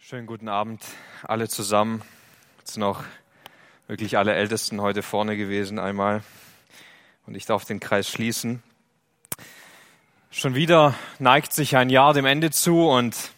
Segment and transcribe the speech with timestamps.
[0.00, 0.80] Schönen guten Abend
[1.24, 2.02] alle zusammen.
[2.60, 3.02] Jetzt noch
[3.88, 6.22] wirklich alle Ältesten heute vorne gewesen einmal.
[7.26, 8.62] Und ich darf den Kreis schließen.
[10.30, 13.32] Schon wieder neigt sich ein Jahr dem Ende zu und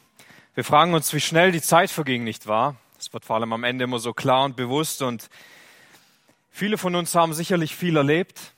[0.55, 2.77] wir fragen uns, wie schnell die Zeit verging, nicht wahr?
[3.01, 5.29] Es wird vor allem am Ende immer so klar und bewusst und
[6.51, 8.53] viele von uns haben sicherlich viel erlebt,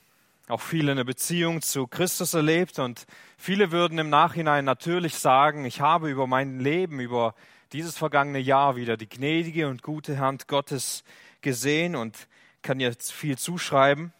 [0.49, 3.07] auch viele eine Beziehung zu Christus erlebt und
[3.37, 7.33] viele würden im Nachhinein natürlich sagen, ich habe über mein Leben, über
[7.73, 11.03] dieses vergangene Jahr wieder die gnädige und gute Hand Gottes
[11.41, 12.27] gesehen und
[12.61, 14.13] kann jetzt viel zuschreiben.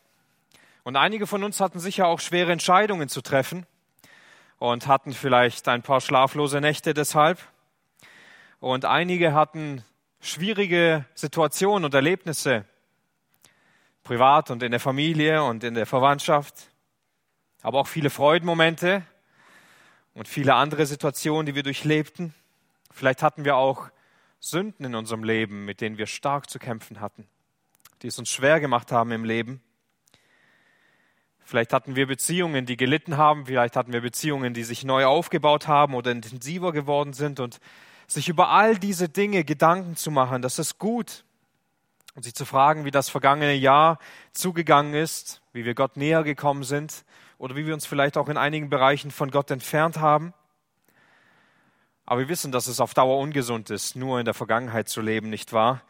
[0.83, 3.65] Und einige von uns hatten sicher auch schwere Entscheidungen zu treffen
[4.57, 7.39] und hatten vielleicht ein paar schlaflose Nächte deshalb.
[8.59, 9.83] Und einige hatten
[10.19, 12.65] schwierige Situationen und Erlebnisse,
[14.03, 16.69] privat und in der Familie und in der Verwandtschaft,
[17.61, 19.03] aber auch viele Freudenmomente
[20.15, 22.33] und viele andere Situationen, die wir durchlebten.
[22.93, 23.89] Vielleicht hatten wir auch
[24.39, 27.27] Sünden in unserem Leben, mit denen wir stark zu kämpfen hatten,
[28.01, 29.61] die es uns schwer gemacht haben im Leben.
[31.39, 35.67] Vielleicht hatten wir Beziehungen, die gelitten haben, vielleicht hatten wir Beziehungen, die sich neu aufgebaut
[35.67, 37.59] haben oder intensiver geworden sind und
[38.07, 41.25] sich über all diese Dinge Gedanken zu machen, das ist gut.
[42.15, 43.97] Und sich zu fragen, wie das vergangene Jahr
[44.33, 47.05] zugegangen ist, wie wir Gott näher gekommen sind
[47.39, 50.33] oder wie wir uns vielleicht auch in einigen Bereichen von Gott entfernt haben.
[52.05, 55.29] Aber wir wissen, dass es auf Dauer ungesund ist, nur in der Vergangenheit zu leben,
[55.29, 55.81] nicht wahr?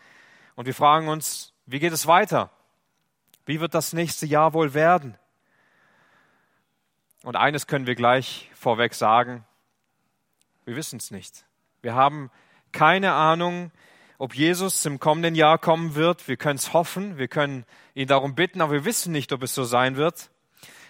[0.55, 2.51] Und wir fragen uns, wie geht es weiter?
[3.45, 5.17] Wie wird das nächste Jahr wohl werden?
[7.23, 9.45] Und eines können wir gleich vorweg sagen,
[10.65, 11.45] wir wissen es nicht.
[11.81, 12.29] Wir haben
[12.71, 13.71] keine Ahnung,
[14.17, 16.27] ob Jesus im kommenden Jahr kommen wird.
[16.27, 19.53] Wir können es hoffen, wir können ihn darum bitten, aber wir wissen nicht, ob es
[19.53, 20.29] so sein wird.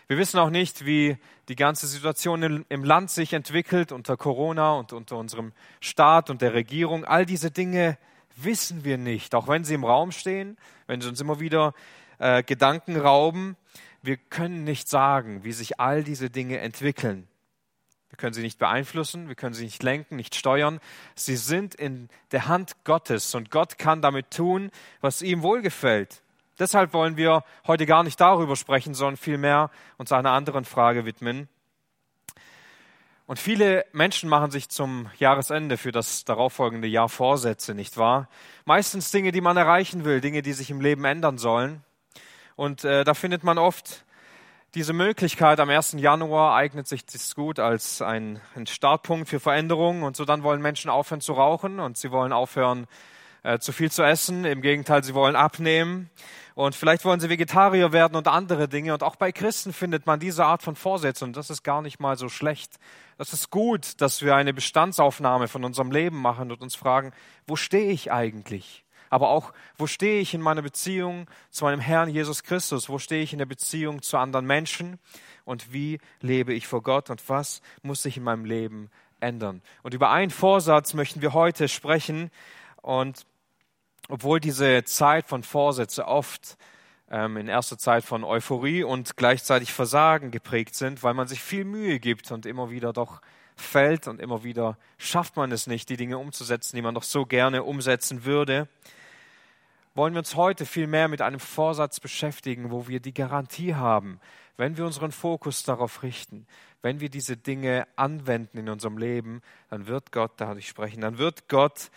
[0.08, 1.18] Wir wissen auch nicht, wie
[1.50, 6.54] die ganze Situation im Land sich entwickelt unter Corona und unter unserem Staat und der
[6.54, 7.06] Regierung.
[7.06, 7.98] All diese Dinge
[8.36, 11.74] wissen wir nicht, auch wenn sie im Raum stehen, wenn sie uns immer wieder
[12.20, 13.56] äh, Gedanken rauben.
[14.02, 17.28] Wir können nicht sagen, wie sich all diese Dinge entwickeln.
[18.10, 20.80] Wir können sie nicht beeinflussen, wir können sie nicht lenken, nicht steuern.
[21.16, 24.70] Sie sind in der Hand Gottes und Gott kann damit tun,
[25.02, 26.23] was ihm wohlgefällt.
[26.60, 31.50] Deshalb wollen wir heute gar nicht darüber sprechen, sondern vielmehr uns einer anderen Frage widmen.
[33.26, 38.28] Und viele Menschen machen sich zum Jahresende für das darauffolgende Jahr Vorsätze, nicht wahr?
[38.66, 41.84] Meistens Dinge, die man erreichen will, Dinge, die sich im Leben ändern sollen.
[42.56, 44.04] Und äh, da findet man oft
[44.76, 45.60] diese Möglichkeit.
[45.60, 45.94] Am 1.
[45.94, 50.04] Januar eignet sich das gut als ein, ein Startpunkt für Veränderungen.
[50.04, 52.88] Und so dann wollen Menschen aufhören zu rauchen und sie wollen aufhören,
[53.44, 54.46] äh, zu viel zu essen.
[54.46, 56.10] Im Gegenteil, sie wollen abnehmen.
[56.56, 58.94] Und vielleicht wollen sie Vegetarier werden und andere Dinge.
[58.94, 61.26] Und auch bei Christen findet man diese Art von Vorsätzen.
[61.26, 62.80] Und das ist gar nicht mal so schlecht.
[63.18, 67.12] Das ist gut, dass wir eine Bestandsaufnahme von unserem Leben machen und uns fragen,
[67.48, 68.86] wo stehe ich eigentlich?
[69.10, 72.90] Aber auch, wo stehe ich in meiner Beziehung zu meinem Herrn Jesus Christus?
[72.90, 75.00] Wo stehe ich in der Beziehung zu anderen Menschen?
[75.46, 77.10] Und wie lebe ich vor Gott?
[77.10, 78.90] Und was muss sich in meinem Leben
[79.20, 79.62] ändern?
[79.84, 82.32] Und über einen Vorsatz möchten wir heute sprechen.
[82.82, 83.26] Und
[84.10, 86.58] obwohl diese Zeit von Vorsätze oft
[87.10, 91.66] ähm, in erster Zeit von Euphorie und gleichzeitig Versagen geprägt sind, weil man sich viel
[91.66, 93.22] Mühe gibt und immer wieder doch
[93.56, 97.26] fällt und immer wieder schafft man es nicht, die Dinge umzusetzen, die man doch so
[97.26, 98.68] gerne umsetzen würde,
[99.96, 104.20] wollen wir uns heute viel mehr mit einem Vorsatz beschäftigen, wo wir die Garantie haben,
[104.58, 106.48] wenn wir unseren Fokus darauf richten,
[106.82, 111.48] wenn wir diese Dinge anwenden in unserem Leben, dann wird Gott dadurch sprechen, dann wird
[111.48, 111.92] Gott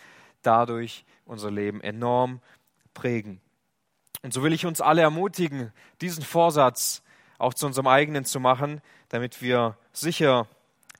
[0.47, 2.39] dadurch unser Leben enorm
[2.93, 3.41] prägen.
[4.23, 5.71] Und so will ich uns alle ermutigen,
[6.01, 7.03] diesen Vorsatz
[7.37, 10.47] auch zu unserem eigenen zu machen, damit wir sicher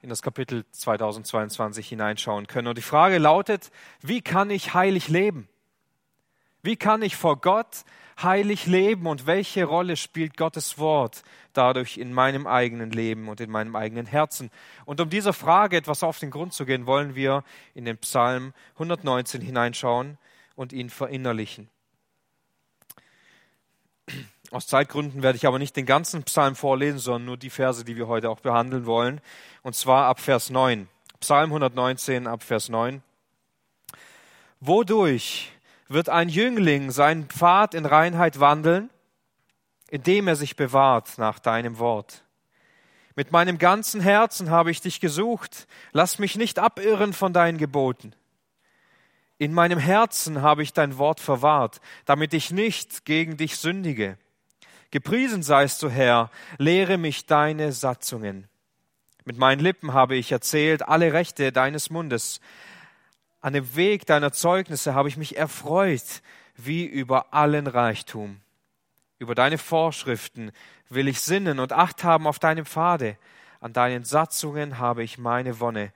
[0.02, 2.68] in das Kapitel 2022 hineinschauen können.
[2.68, 3.72] Und die Frage lautet,
[4.02, 5.50] wie kann ich heilig leben?
[6.64, 7.84] Wie kann ich vor Gott
[8.22, 11.24] heilig leben und welche Rolle spielt Gottes Wort
[11.54, 14.50] dadurch in meinem eigenen Leben und in meinem eigenen Herzen?
[14.86, 18.54] Und um dieser Frage etwas auf den Grund zu gehen, wollen wir in den Psalm
[18.74, 20.18] 119 hineinschauen
[20.56, 21.70] und ihn verinnerlichen.
[24.50, 27.98] Aus Zeitgründen werde ich aber nicht den ganzen Psalm vorlesen, sondern nur die Verse, die
[27.98, 29.20] wir heute auch behandeln wollen.
[29.62, 30.88] Und zwar ab Vers 9.
[31.20, 33.04] Psalm 119 ab Vers 9.
[34.60, 35.52] Wodurch
[35.90, 38.90] wird ein Jüngling seinen Pfad in Reinheit wandeln,
[39.90, 42.24] indem er sich bewahrt nach deinem Wort.
[43.16, 45.68] Mit meinem ganzen Herzen habe ich dich gesucht.
[45.92, 48.14] Lass mich nicht abirren von deinen Geboten.
[49.40, 54.18] In meinem Herzen habe ich dein Wort verwahrt, damit ich nicht gegen dich sündige.
[54.92, 58.48] Gepriesen seist du, Herr, lehre mich deine Satzungen.
[59.26, 62.40] Mit meinen Lippen habe ich erzählt alle Rechte deines Mundes.
[63.42, 66.22] An dem Weg deiner Zeugnisse habe ich mich erfreut,
[66.56, 68.42] wie über allen Reichtum.
[69.20, 70.52] Über deine Vorschriften
[70.90, 73.18] will ich sinnen und Acht haben auf deinem Pfade.
[73.60, 75.92] An deinen Satzungen habe ich meine Wonne.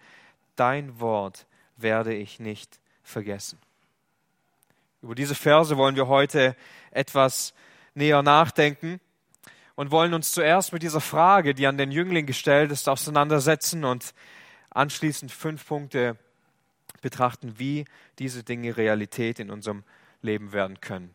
[0.55, 1.45] Dein Wort
[1.77, 3.59] werde ich nicht vergessen.
[5.01, 6.55] Über diese Verse wollen wir heute
[6.91, 7.53] etwas
[7.95, 8.99] näher nachdenken
[9.75, 14.13] und wollen uns zuerst mit dieser Frage, die an den Jüngling gestellt ist, auseinandersetzen und
[14.69, 16.17] anschließend fünf Punkte
[17.01, 17.85] betrachten, wie
[18.19, 19.83] diese Dinge Realität in unserem
[20.21, 21.13] Leben werden können.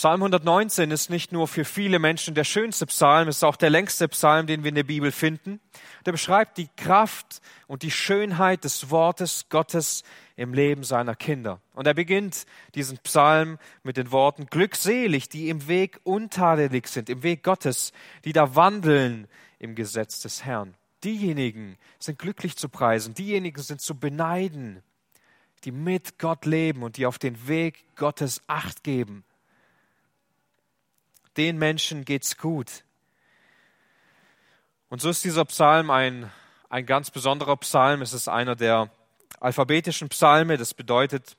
[0.00, 3.68] Psalm 119 ist nicht nur für viele Menschen der schönste Psalm, es ist auch der
[3.68, 5.60] längste Psalm, den wir in der Bibel finden.
[6.06, 10.02] Der beschreibt die Kraft und die Schönheit des Wortes Gottes
[10.36, 11.60] im Leben seiner Kinder.
[11.74, 17.22] Und er beginnt diesen Psalm mit den Worten, glückselig, die im Weg untadelig sind, im
[17.22, 17.92] Weg Gottes,
[18.24, 19.28] die da wandeln
[19.58, 20.74] im Gesetz des Herrn.
[21.04, 24.82] Diejenigen sind glücklich zu preisen, diejenigen sind zu beneiden,
[25.64, 29.24] die mit Gott leben und die auf den Weg Gottes acht geben
[31.36, 32.84] den Menschen geht's gut.
[34.88, 36.30] Und so ist dieser Psalm ein,
[36.68, 38.02] ein ganz besonderer Psalm.
[38.02, 38.90] Es ist einer der
[39.38, 40.56] alphabetischen Psalme.
[40.56, 41.36] Das bedeutet,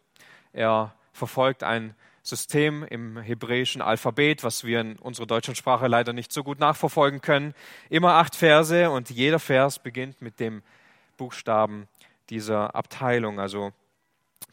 [0.54, 6.32] er verfolgt ein System im hebräischen Alphabet, was wir in unserer deutschen Sprache leider nicht
[6.32, 7.54] so gut nachverfolgen können.
[7.90, 10.64] Immer acht Verse und jeder Vers beginnt mit dem
[11.18, 11.88] Buchstaben
[12.30, 13.40] dieser Abteilung.
[13.40, 13.74] Also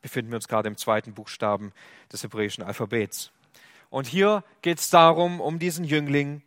[0.03, 1.73] befinden wir uns gerade im zweiten Buchstaben
[2.13, 3.31] des hebräischen Alphabets.
[3.91, 6.43] Und hier geht es darum, um diesen Jüngling,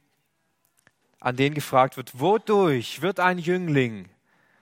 [1.20, 4.10] an den gefragt wird, wodurch wird ein Jüngling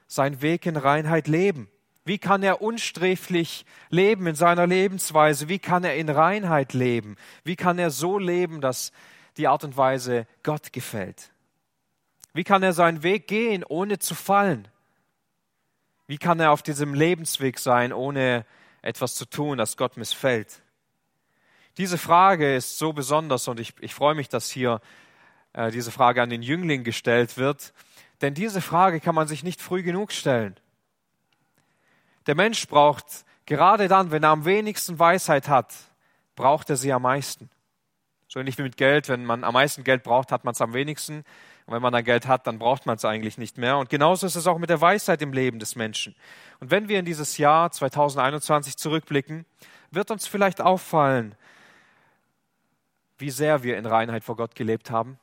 [0.08, 1.70] sein Weg in Reinheit leben?
[2.04, 5.48] Wie kann er unsträflich leben in seiner Lebensweise?
[5.48, 7.18] Wie kann er in Reinheit leben?
[7.44, 8.92] Wie kann er so leben, dass
[9.38, 11.32] die Art und Weise Gott gefällt?
[12.34, 14.68] Wie kann er seinen Weg gehen, ohne zu fallen?
[16.08, 18.46] Wie kann er auf diesem Lebensweg sein, ohne
[18.82, 20.62] etwas zu tun, das Gott missfällt?
[21.78, 24.82] Diese Frage ist so besonders und ich, ich freue mich, dass hier
[25.54, 27.74] äh, diese Frage an den Jüngling gestellt wird,
[28.22, 30.60] denn diese Frage kann man sich nicht früh genug stellen.
[32.28, 35.74] Der Mensch braucht gerade dann, wenn er am wenigsten Weisheit hat,
[36.36, 37.50] braucht er sie am meisten.
[38.28, 40.74] So ähnlich wie mit Geld, wenn man am meisten Geld braucht, hat man es am
[40.74, 41.24] wenigsten.
[41.70, 43.78] Und wenn man dann Geld hat, dann braucht man es eigentlich nicht mehr.
[43.78, 46.16] Und genauso ist es auch mit der Weisheit im Leben des Menschen.
[46.60, 49.46] Und wenn wir in dieses Jahr 2021 zurückblicken,
[49.92, 51.36] wird uns vielleicht auffallen,
[53.20, 55.20] wie sehr wir in Reinheit vor Gott gelebt haben?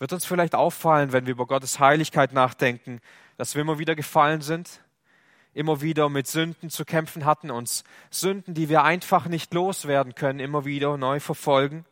[0.00, 3.00] Wird uns vielleicht auffallen, wenn wir über Gottes Heiligkeit nachdenken,
[3.36, 4.80] dass wir immer wieder gefallen sind,
[5.52, 10.40] immer wieder mit Sünden zu kämpfen hatten, uns Sünden, die wir einfach nicht loswerden können,
[10.40, 11.84] immer wieder neu verfolgen?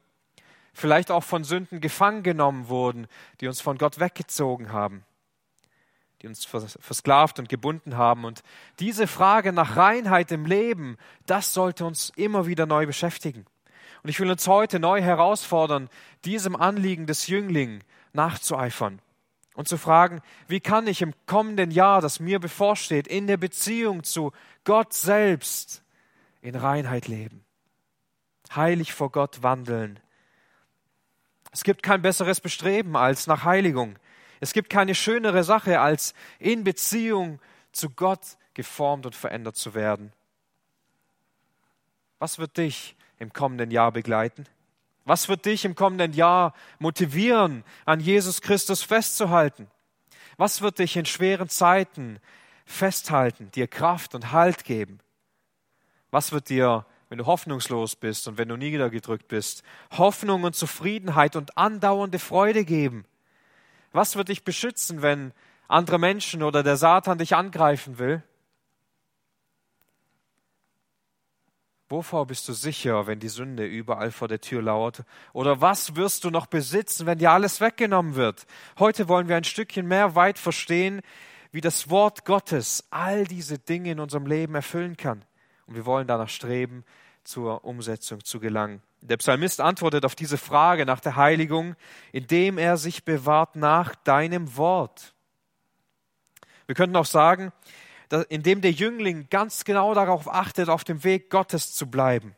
[0.73, 3.07] Vielleicht auch von Sünden gefangen genommen wurden,
[3.41, 5.05] die uns von Gott weggezogen haben,
[6.23, 8.25] die uns versklavt und gebunden haben.
[8.25, 8.43] Und
[8.79, 10.97] diese Frage nach Reinheit im Leben,
[11.27, 13.45] das sollte uns immer wieder neu beschäftigen.
[14.03, 15.89] Und ich will uns heute neu herausfordern,
[16.25, 19.01] diesem Anliegen des Jünglings nachzueifern
[19.55, 24.03] und zu fragen, wie kann ich im kommenden Jahr, das mir bevorsteht, in der Beziehung
[24.03, 24.33] zu
[24.65, 25.83] Gott selbst
[26.41, 27.45] in Reinheit leben,
[28.55, 30.01] heilig vor Gott wandeln.
[31.53, 33.99] Es gibt kein besseres Bestreben als nach Heiligung.
[34.41, 37.41] Es gibt keine schönere Sache, als in Beziehung
[37.71, 40.13] zu Gott geformt und verändert zu werden.
[42.19, 44.47] Was wird dich im kommenden Jahr begleiten?
[45.05, 49.71] Was wird dich im kommenden Jahr motivieren, an Jesus Christus festzuhalten?
[50.37, 52.19] Was wird dich in schweren Zeiten
[52.65, 55.01] festhalten, dir Kraft und Halt geben?
[56.11, 59.63] Was wird dir, wenn du hoffnungslos bist und wenn du niedergedrückt bist,
[59.99, 63.05] Hoffnung und Zufriedenheit und andauernde Freude geben?
[63.93, 65.35] Was wird dich beschützen, wenn
[65.69, 68.23] andere Menschen oder der Satan dich angreifen will?
[71.91, 75.05] Wovor bist du sicher, wenn die Sünde überall vor der Tür lauert?
[75.35, 78.47] Oder was wirst du noch besitzen, wenn dir alles weggenommen wird?
[78.79, 81.03] Heute wollen wir ein Stückchen mehr weit verstehen,
[81.51, 85.27] wie das Wort Gottes all diese Dinge in unserem Leben erfüllen kann.
[85.67, 86.85] Und wir wollen danach streben,
[87.25, 88.83] zur Umsetzung zu gelangen.
[89.01, 91.75] Der Psalmist antwortet auf diese Frage nach der Heiligung,
[92.13, 95.15] indem er sich bewahrt nach deinem Wort.
[96.67, 97.53] Wir könnten auch sagen,
[98.29, 102.37] indem der Jüngling ganz genau darauf achtet, auf dem Weg Gottes zu bleiben.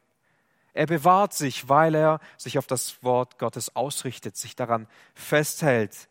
[0.72, 6.08] Er bewahrt sich, weil er sich auf das Wort Gottes ausrichtet, sich daran festhält.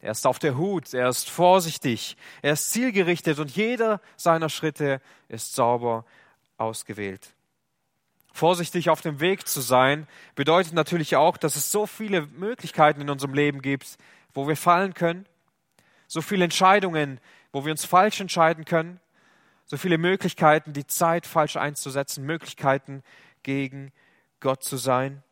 [0.00, 5.00] Er ist auf der Hut, er ist vorsichtig, er ist zielgerichtet und jeder seiner Schritte
[5.28, 6.04] ist sauber
[6.58, 7.35] ausgewählt.
[8.36, 13.08] Vorsichtig auf dem Weg zu sein bedeutet natürlich auch, dass es so viele Möglichkeiten in
[13.08, 13.96] unserem Leben gibt,
[14.34, 15.24] wo wir fallen können,
[16.06, 17.18] so viele Entscheidungen,
[17.50, 19.00] wo wir uns falsch entscheiden können,
[19.64, 23.02] so viele Möglichkeiten, die Zeit falsch einzusetzen, Möglichkeiten
[23.42, 23.90] gegen
[24.40, 25.22] Gott zu sein.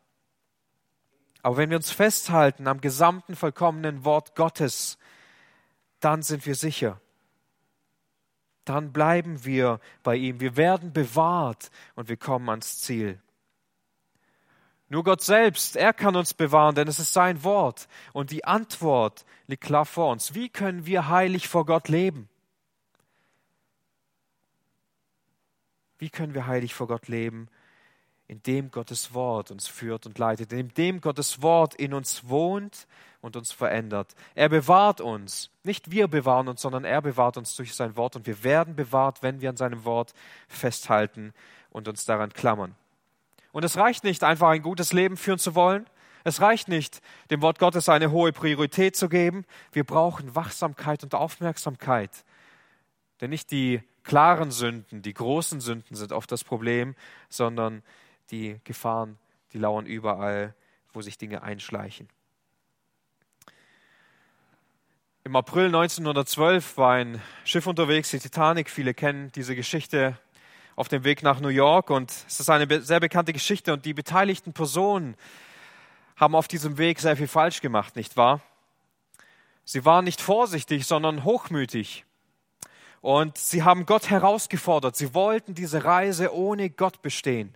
[1.43, 4.97] Aber wenn wir uns festhalten am gesamten vollkommenen Wort Gottes,
[6.01, 7.03] dann sind wir sicher.
[8.65, 10.41] Dann bleiben wir bei ihm.
[10.41, 13.21] Wir werden bewahrt und wir kommen ans Ziel.
[14.89, 17.89] Nur Gott selbst, er kann uns bewahren, denn es ist sein Wort.
[18.13, 20.35] Und die Antwort liegt klar vor uns.
[20.35, 22.29] Wie können wir heilig vor Gott leben?
[25.99, 27.49] Wie können wir heilig vor Gott leben?
[28.29, 32.87] Indem Gottes Wort uns führt und leitet, indem Gottes Wort in uns wohnt
[33.25, 34.15] und uns verändert.
[34.35, 35.51] Er bewahrt uns.
[35.63, 39.23] Nicht wir bewahren uns, sondern er bewahrt uns durch sein Wort und wir werden bewahrt,
[39.23, 40.13] wenn wir an seinem Wort
[40.47, 41.33] festhalten
[41.71, 42.75] und uns daran klammern.
[43.51, 45.87] Und es reicht nicht, einfach ein gutes Leben führen zu wollen.
[46.23, 47.01] Es reicht nicht,
[47.31, 49.47] dem Wort Gottes eine hohe Priorität zu geben.
[49.73, 52.27] Wir brauchen Wachsamkeit und Aufmerksamkeit.
[53.23, 56.95] Denn nicht die klaren Sünden, die großen Sünden sind oft das Problem,
[57.31, 57.83] sondern
[58.31, 59.19] die Gefahren,
[59.55, 60.55] die lauern überall,
[60.93, 62.09] wo sich Dinge einschleichen.
[65.27, 68.69] Im April 1912 war ein Schiff unterwegs, die Titanic.
[68.69, 70.19] Viele kennen diese Geschichte
[70.77, 73.95] auf dem Weg nach New York und es ist eine sehr bekannte Geschichte und die
[73.95, 75.17] beteiligten Personen
[76.17, 78.43] haben auf diesem Weg sehr viel falsch gemacht, nicht wahr?
[79.65, 82.05] Sie waren nicht vorsichtig, sondern hochmütig.
[83.01, 84.95] Und sie haben Gott herausgefordert.
[84.95, 87.55] Sie wollten diese Reise ohne Gott bestehen.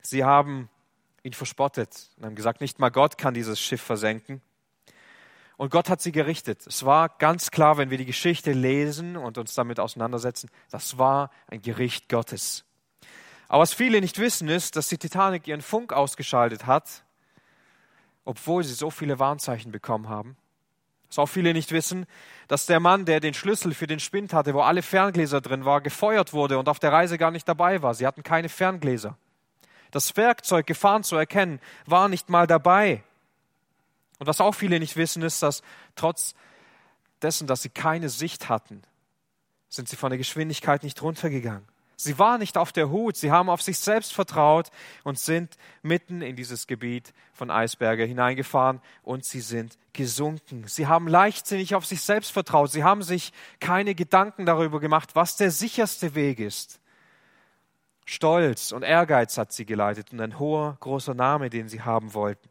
[0.00, 0.70] Sie haben
[1.24, 4.40] ihn verspottet und haben gesagt, nicht mal Gott kann dieses Schiff versenken.
[5.56, 6.66] Und Gott hat sie gerichtet.
[6.66, 11.30] Es war ganz klar, wenn wir die Geschichte lesen und uns damit auseinandersetzen, das war
[11.46, 12.64] ein Gericht Gottes.
[13.48, 17.04] Aber was viele nicht wissen, ist, dass die Titanic ihren Funk ausgeschaltet hat,
[18.24, 20.36] obwohl sie so viele Warnzeichen bekommen haben.
[21.08, 22.06] Was auch viele nicht wissen,
[22.48, 25.84] dass der Mann, der den Schlüssel für den Spind hatte, wo alle Ferngläser drin waren,
[25.84, 27.94] gefeuert wurde und auf der Reise gar nicht dabei war.
[27.94, 29.16] Sie hatten keine Ferngläser.
[29.92, 33.04] Das Werkzeug, Gefahren zu erkennen, war nicht mal dabei.
[34.18, 35.62] Und was auch viele nicht wissen, ist, dass
[35.94, 36.34] trotz
[37.22, 38.82] dessen, dass sie keine Sicht hatten,
[39.68, 41.66] sind sie von der Geschwindigkeit nicht runtergegangen.
[41.98, 44.70] Sie waren nicht auf der Hut, sie haben auf sich selbst vertraut
[45.02, 50.64] und sind mitten in dieses Gebiet von Eisberge hineingefahren und sie sind gesunken.
[50.66, 55.36] Sie haben leichtsinnig auf sich selbst vertraut, sie haben sich keine Gedanken darüber gemacht, was
[55.36, 56.80] der sicherste Weg ist.
[58.04, 62.48] Stolz und Ehrgeiz hat sie geleitet und ein hoher, großer Name, den sie haben wollten.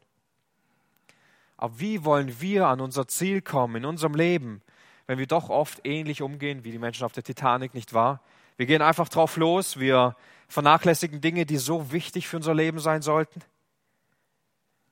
[1.65, 4.61] Aber wie wollen wir an unser Ziel kommen in unserem Leben,
[5.07, 8.21] wenn wir doch oft ähnlich umgehen wie die Menschen auf der Titanic, nicht wahr?
[8.55, 10.15] Wir gehen einfach drauf los, wir
[10.47, 13.41] vernachlässigen Dinge, die so wichtig für unser Leben sein sollten.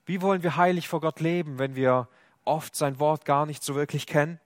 [0.07, 2.07] Wie wollen wir heilig vor Gott leben, wenn wir
[2.43, 4.39] oft sein Wort gar nicht so wirklich kennen?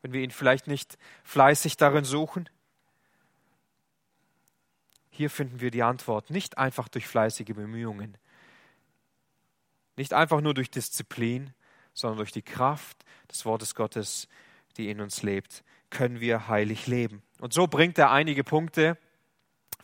[0.00, 2.48] Wenn wir ihn vielleicht nicht fleißig darin suchen?
[5.10, 8.16] Hier finden wir die Antwort, nicht einfach durch fleißige Bemühungen,
[9.96, 11.52] nicht einfach nur durch Disziplin,
[11.92, 14.28] sondern durch die Kraft des Wortes Gottes,
[14.76, 17.22] die in uns lebt, können wir heilig leben.
[17.40, 18.98] Und so bringt er einige Punkte,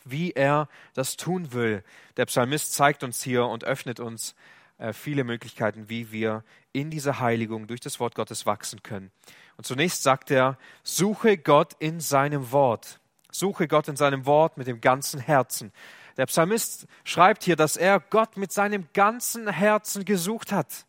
[0.03, 1.83] wie er das tun will.
[2.17, 4.35] Der Psalmist zeigt uns hier und öffnet uns
[4.77, 9.11] äh, viele Möglichkeiten, wie wir in dieser Heiligung durch das Wort Gottes wachsen können.
[9.57, 12.99] Und zunächst sagt er, suche Gott in seinem Wort.
[13.31, 15.71] Suche Gott in seinem Wort mit dem ganzen Herzen.
[16.17, 20.85] Der Psalmist schreibt hier, dass er Gott mit seinem ganzen Herzen gesucht hat.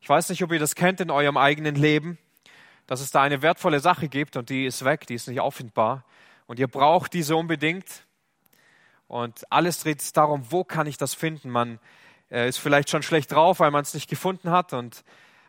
[0.00, 2.18] Ich weiß nicht, ob ihr das kennt in eurem eigenen Leben,
[2.86, 6.04] dass es da eine wertvolle Sache gibt und die ist weg, die ist nicht auffindbar.
[6.46, 8.04] Und ihr braucht diese unbedingt.
[9.08, 11.48] Und alles dreht sich darum, wo kann ich das finden?
[11.48, 11.78] Man
[12.30, 14.72] äh, ist vielleicht schon schlecht drauf, weil man es nicht gefunden hat.
[14.72, 15.04] Und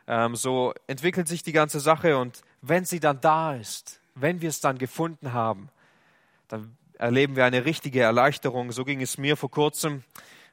[0.07, 2.17] ähm, so entwickelt sich die ganze Sache.
[2.17, 5.69] Und wenn sie dann da ist, wenn wir es dann gefunden haben,
[6.47, 8.71] dann erleben wir eine richtige Erleichterung.
[8.71, 10.03] So ging es mir vor kurzem,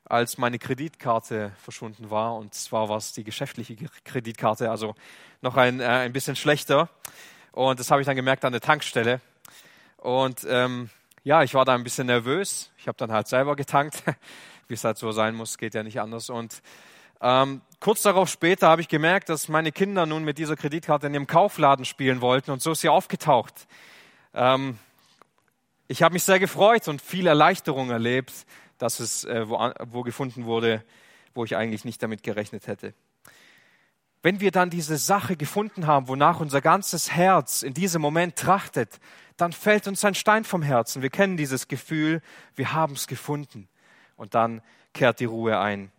[0.04, 2.36] als meine Kreditkarte verschwunden war.
[2.36, 4.94] Und zwar war es die geschäftliche Kreditkarte, also
[5.40, 6.88] noch ein, äh, ein bisschen schlechter.
[7.52, 9.20] Und das habe ich dann gemerkt an der Tankstelle.
[9.96, 10.90] Und ähm,
[11.22, 12.70] ja, ich war da ein bisschen nervös.
[12.78, 14.02] Ich habe dann halt selber getankt,
[14.68, 16.30] wie es halt so sein muss, geht ja nicht anders.
[16.30, 16.62] Und
[17.20, 21.14] ähm, kurz darauf später habe ich gemerkt, dass meine Kinder nun mit dieser Kreditkarte in
[21.14, 22.50] ihrem Kaufladen spielen wollten.
[22.50, 23.68] Und so ist sie aufgetaucht.
[24.34, 24.78] Ähm,
[25.92, 28.32] ich habe mich sehr gefreut und viel Erleichterung erlebt,
[28.78, 29.58] dass es äh, wo,
[29.90, 30.82] wo gefunden wurde,
[31.34, 32.94] wo ich eigentlich nicht damit gerechnet hätte.
[34.22, 39.00] Wenn wir dann diese Sache gefunden haben, wonach unser ganzes Herz in diesem Moment trachtet,
[39.36, 41.02] dann fällt uns ein Stein vom Herzen.
[41.02, 42.22] Wir kennen dieses Gefühl,
[42.54, 43.68] wir haben es gefunden.
[44.16, 44.62] Und dann
[44.94, 45.92] kehrt die Ruhe ein.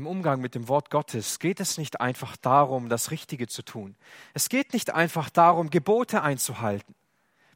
[0.00, 3.96] Im Umgang mit dem Wort Gottes geht es nicht einfach darum, das Richtige zu tun.
[4.32, 6.94] Es geht nicht einfach darum, Gebote einzuhalten.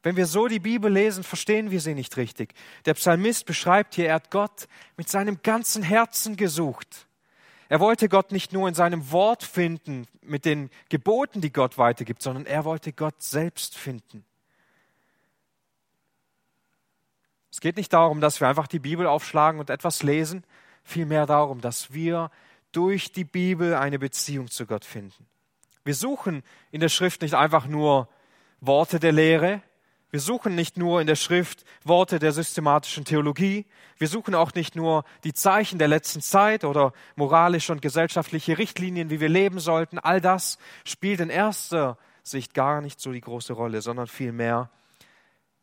[0.02, 2.52] Wenn wir so die Bibel lesen, verstehen wir sie nicht richtig.
[2.84, 7.06] Der Psalmist beschreibt hier, er hat Gott mit seinem ganzen Herzen gesucht.
[7.70, 12.20] Er wollte Gott nicht nur in seinem Wort finden, mit den Geboten, die Gott weitergibt,
[12.20, 14.26] sondern er wollte Gott selbst finden.
[17.50, 20.44] Es geht nicht darum, dass wir einfach die Bibel aufschlagen und etwas lesen,
[20.84, 22.30] vielmehr darum, dass wir
[22.72, 25.26] durch die Bibel eine Beziehung zu Gott finden.
[25.84, 28.08] Wir suchen in der Schrift nicht einfach nur
[28.60, 29.62] Worte der Lehre,
[30.14, 33.66] wir suchen nicht nur in der Schrift Worte der systematischen Theologie,
[33.98, 39.10] wir suchen auch nicht nur die Zeichen der letzten Zeit oder moralische und gesellschaftliche Richtlinien,
[39.10, 39.98] wie wir leben sollten.
[39.98, 44.70] All das spielt in erster Sicht gar nicht so die große Rolle, sondern vielmehr,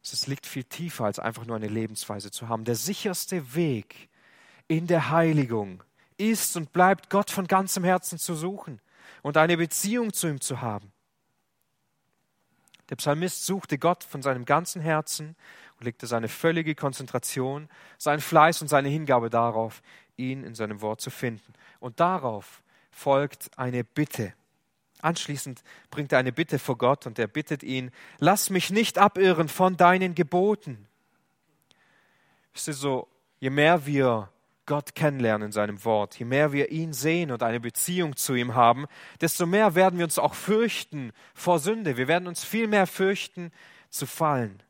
[0.03, 2.65] es liegt viel tiefer, als einfach nur eine Lebensweise zu haben.
[2.65, 4.09] Der sicherste Weg
[4.71, 5.83] in der Heiligung
[6.15, 8.79] ist und bleibt Gott von ganzem Herzen zu suchen
[9.21, 10.93] und eine Beziehung zu ihm zu haben.
[12.89, 15.35] Der Psalmist suchte Gott von seinem ganzen Herzen
[15.77, 19.81] und legte seine völlige Konzentration, seinen Fleiß und seine Hingabe darauf,
[20.15, 21.51] ihn in seinem Wort zu finden.
[21.81, 24.33] Und darauf folgt eine Bitte.
[25.01, 29.49] Anschließend bringt er eine Bitte vor Gott und er bittet ihn, lass mich nicht abirren
[29.49, 30.87] von deinen Geboten.
[32.53, 33.09] Wisst ihr so,
[33.41, 34.29] je mehr wir
[34.71, 38.55] Gott kennenlernen in seinem Wort, je mehr wir ihn sehen und eine Beziehung zu ihm
[38.55, 38.85] haben,
[39.19, 41.97] desto mehr werden wir uns auch fürchten vor Sünde.
[41.97, 43.51] Wir werden uns viel mehr fürchten
[43.89, 44.63] zu fallen.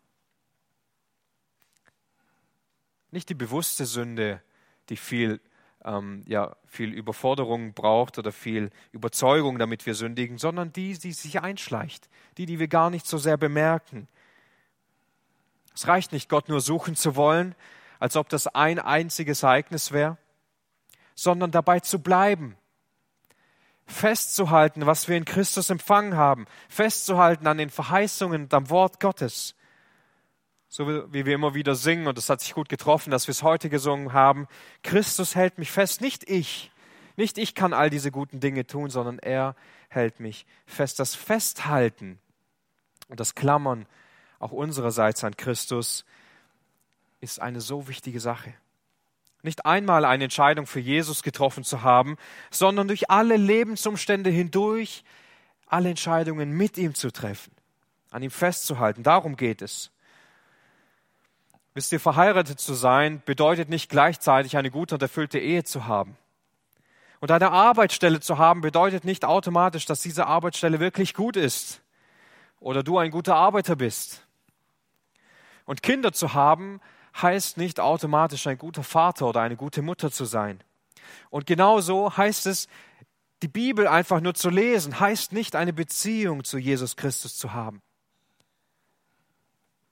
[3.12, 4.42] Nicht die bewusste Sünde,
[4.90, 5.40] die viel,
[5.86, 11.42] ähm, ja, viel Überforderung braucht oder viel Überzeugung, damit wir sündigen, sondern die, die sich
[11.42, 14.08] einschleicht, die, die wir gar nicht so sehr bemerken.
[15.76, 17.54] Es reicht nicht, Gott nur suchen zu wollen,
[18.02, 20.18] als ob das ein einziges Ereignis wäre,
[21.14, 22.58] sondern dabei zu bleiben,
[23.86, 29.54] festzuhalten, was wir in Christus empfangen haben, festzuhalten an den Verheißungen und am Wort Gottes.
[30.68, 33.44] So wie wir immer wieder singen, und es hat sich gut getroffen, dass wir es
[33.44, 34.48] heute gesungen haben,
[34.82, 36.72] Christus hält mich fest, nicht ich.
[37.18, 39.56] Nicht ich kann all diese guten Dinge tun, sondern er
[39.90, 41.00] hält mich fest.
[41.00, 42.20] Das Festhalten
[43.10, 43.86] und das Klammern
[44.40, 46.04] auch unsererseits an Christus
[47.22, 48.54] ist eine so wichtige Sache.
[49.44, 52.18] Nicht einmal eine Entscheidung für Jesus getroffen zu haben,
[52.52, 55.04] sondern durch alle Lebensumstände hindurch
[55.66, 57.54] alle Entscheidungen mit ihm zu treffen,
[58.12, 59.04] an ihm festzuhalten.
[59.04, 59.92] Darum geht es.
[61.74, 66.18] Wisst ihr, verheiratet zu sein bedeutet nicht gleichzeitig eine gute und erfüllte Ehe zu haben.
[67.22, 71.82] Und eine Arbeitsstelle zu haben bedeutet nicht automatisch, dass diese Arbeitsstelle wirklich gut ist
[72.60, 74.28] oder du ein guter Arbeiter bist.
[75.66, 76.82] Und Kinder zu haben
[77.20, 80.64] heißt nicht automatisch ein guter Vater oder eine gute Mutter zu sein.
[81.30, 82.68] Und genauso heißt es,
[83.42, 87.82] die Bibel einfach nur zu lesen, heißt nicht eine Beziehung zu Jesus Christus zu haben,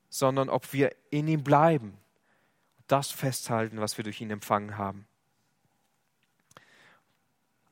[0.10, 1.97] sondern ob wir in ihm bleiben,
[2.88, 5.08] das festhalten, was wir durch ihn empfangen haben.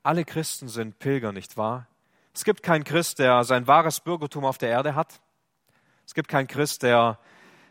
[0.03, 1.87] Alle Christen sind Pilger, nicht wahr?
[2.33, 5.19] Es gibt keinen Christ, der sein wahres Bürgertum auf der Erde hat.
[6.05, 7.19] Es gibt keinen Christ, der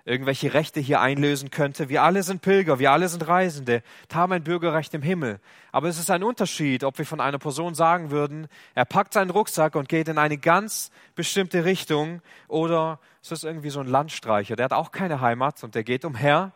[0.07, 1.89] irgendwelche Rechte hier einlösen könnte.
[1.89, 3.83] Wir alle sind Pilger, wir alle sind Reisende,
[4.15, 5.41] haben ein Bürgerrecht im Himmel.
[5.73, 9.31] Aber es ist ein Unterschied, ob wir von einer Person sagen würden, er packt seinen
[9.31, 14.55] Rucksack und geht in eine ganz bestimmte Richtung oder es ist irgendwie so ein Landstreicher,
[14.55, 16.53] der hat auch keine Heimat und der geht umher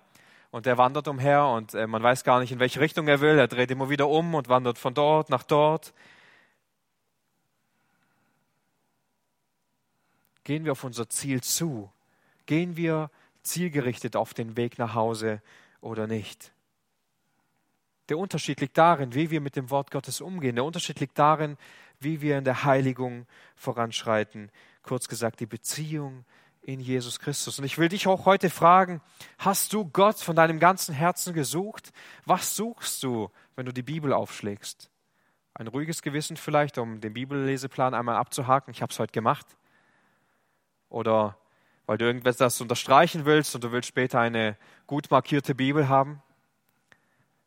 [0.52, 3.36] und der wandert umher und äh, man weiß gar nicht, in welche Richtung er will.
[3.36, 5.92] Er dreht immer wieder um und wandert von dort nach dort.
[10.44, 11.90] Gehen wir auf unser Ziel zu?
[12.46, 13.10] Gehen wir
[13.42, 15.42] zielgerichtet auf den Weg nach Hause
[15.80, 16.52] oder nicht.
[18.08, 20.56] Der Unterschied liegt darin, wie wir mit dem Wort Gottes umgehen.
[20.56, 21.56] Der Unterschied liegt darin,
[22.00, 24.50] wie wir in der Heiligung voranschreiten.
[24.82, 26.24] Kurz gesagt, die Beziehung
[26.62, 27.58] in Jesus Christus.
[27.58, 29.00] Und ich will dich auch heute fragen,
[29.38, 31.92] hast du Gott von deinem ganzen Herzen gesucht?
[32.26, 34.90] Was suchst du, wenn du die Bibel aufschlägst?
[35.54, 38.72] Ein ruhiges Gewissen vielleicht, um den Bibelleseplan einmal abzuhaken.
[38.72, 39.46] Ich habe es heute gemacht.
[40.88, 41.36] Oder
[41.90, 46.22] weil du irgendwas unterstreichen willst und du willst später eine gut markierte Bibel haben?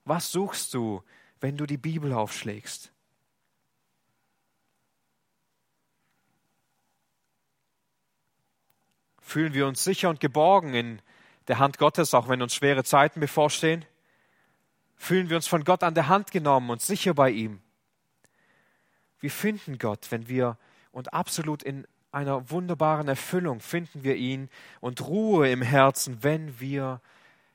[0.04, 1.02] Was suchst du,
[1.40, 2.92] wenn du die Bibel aufschlägst?
[9.22, 11.02] Fühlen wir uns sicher und geborgen in
[11.48, 13.86] der Hand Gottes, auch wenn uns schwere Zeiten bevorstehen?
[14.98, 17.62] Fühlen wir uns von Gott an der Hand genommen und sicher bei ihm?
[19.22, 20.58] Wir finden Gott, wenn wir
[20.92, 24.50] und absolut in einer wunderbaren Erfüllung finden wir ihn
[24.80, 27.02] und Ruhe im Herzen, wenn wir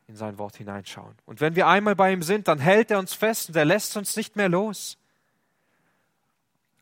[0.09, 1.15] in sein Wort hineinschauen.
[1.27, 3.97] Und wenn wir einmal bei ihm sind, dann hält er uns fest und er lässt
[3.97, 4.99] uns nicht mehr los.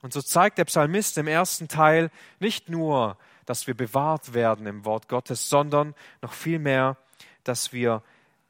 [0.01, 2.11] Und so zeigt der Psalmist im ersten Teil
[2.41, 6.97] nicht nur, dass wir bewahrt werden im Wort Gottes, sondern noch vielmehr,
[7.45, 8.03] dass wir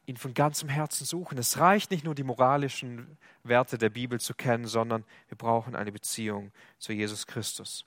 [0.07, 1.37] ihn von ganzem Herzen suchen.
[1.39, 5.91] Es reicht nicht nur die moralischen Werte der Bibel zu kennen, sondern wir brauchen eine
[5.91, 7.87] Beziehung zu Jesus Christus.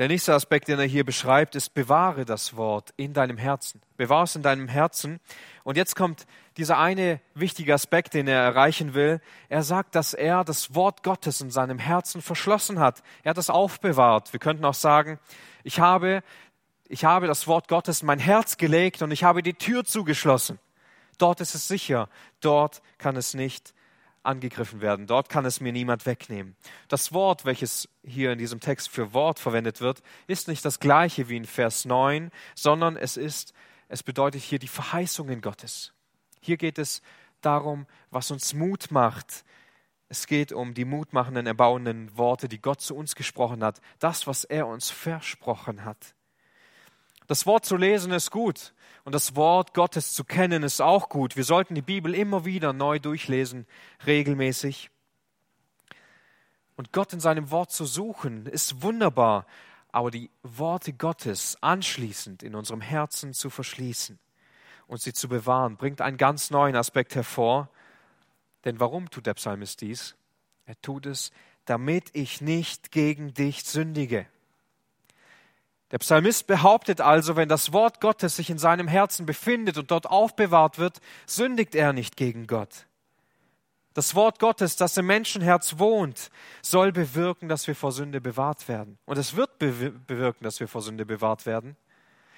[0.00, 3.82] Der nächste Aspekt, den er hier beschreibt, ist, bewahre das Wort in deinem Herzen.
[3.98, 5.20] Bewahre es in deinem Herzen.
[5.62, 9.20] Und jetzt kommt dieser eine wichtige Aspekt, den er erreichen will.
[9.50, 13.02] Er sagt, dass er das Wort Gottes in seinem Herzen verschlossen hat.
[13.24, 14.32] Er hat es aufbewahrt.
[14.32, 15.18] Wir könnten auch sagen,
[15.64, 16.22] ich habe,
[16.88, 20.58] ich habe das Wort Gottes in mein Herz gelegt und ich habe die Tür zugeschlossen.
[21.18, 22.08] Dort ist es sicher.
[22.40, 23.74] Dort kann es nicht
[24.22, 25.06] angegriffen werden.
[25.06, 26.56] Dort kann es mir niemand wegnehmen.
[26.88, 31.28] Das Wort, welches hier in diesem Text für Wort verwendet wird, ist nicht das gleiche
[31.28, 33.52] wie in Vers 9, sondern es ist,
[33.88, 35.92] es bedeutet hier die Verheißungen Gottes.
[36.40, 37.02] Hier geht es
[37.40, 39.44] darum, was uns Mut macht.
[40.08, 43.80] Es geht um die mutmachenden, erbauenden Worte, die Gott zu uns gesprochen hat.
[43.98, 46.14] Das, was er uns versprochen hat.
[47.26, 48.74] Das Wort zu lesen ist gut.
[49.04, 51.36] Und das Wort Gottes zu kennen ist auch gut.
[51.36, 53.66] Wir sollten die Bibel immer wieder neu durchlesen,
[54.06, 54.90] regelmäßig.
[56.76, 59.46] Und Gott in seinem Wort zu suchen, ist wunderbar,
[59.92, 64.18] aber die Worte Gottes anschließend in unserem Herzen zu verschließen
[64.86, 67.68] und sie zu bewahren, bringt einen ganz neuen Aspekt hervor.
[68.64, 70.16] Denn warum tut der Psalmist dies?
[70.64, 71.32] Er tut es,
[71.64, 74.26] damit ich nicht gegen dich sündige.
[75.90, 80.06] Der Psalmist behauptet also, wenn das Wort Gottes sich in seinem Herzen befindet und dort
[80.06, 82.86] aufbewahrt wird, sündigt er nicht gegen Gott.
[83.92, 86.30] Das Wort Gottes, das im Menschenherz wohnt,
[86.62, 88.98] soll bewirken, dass wir vor Sünde bewahrt werden.
[89.04, 91.76] Und es wird bewirken, dass wir vor Sünde bewahrt werden.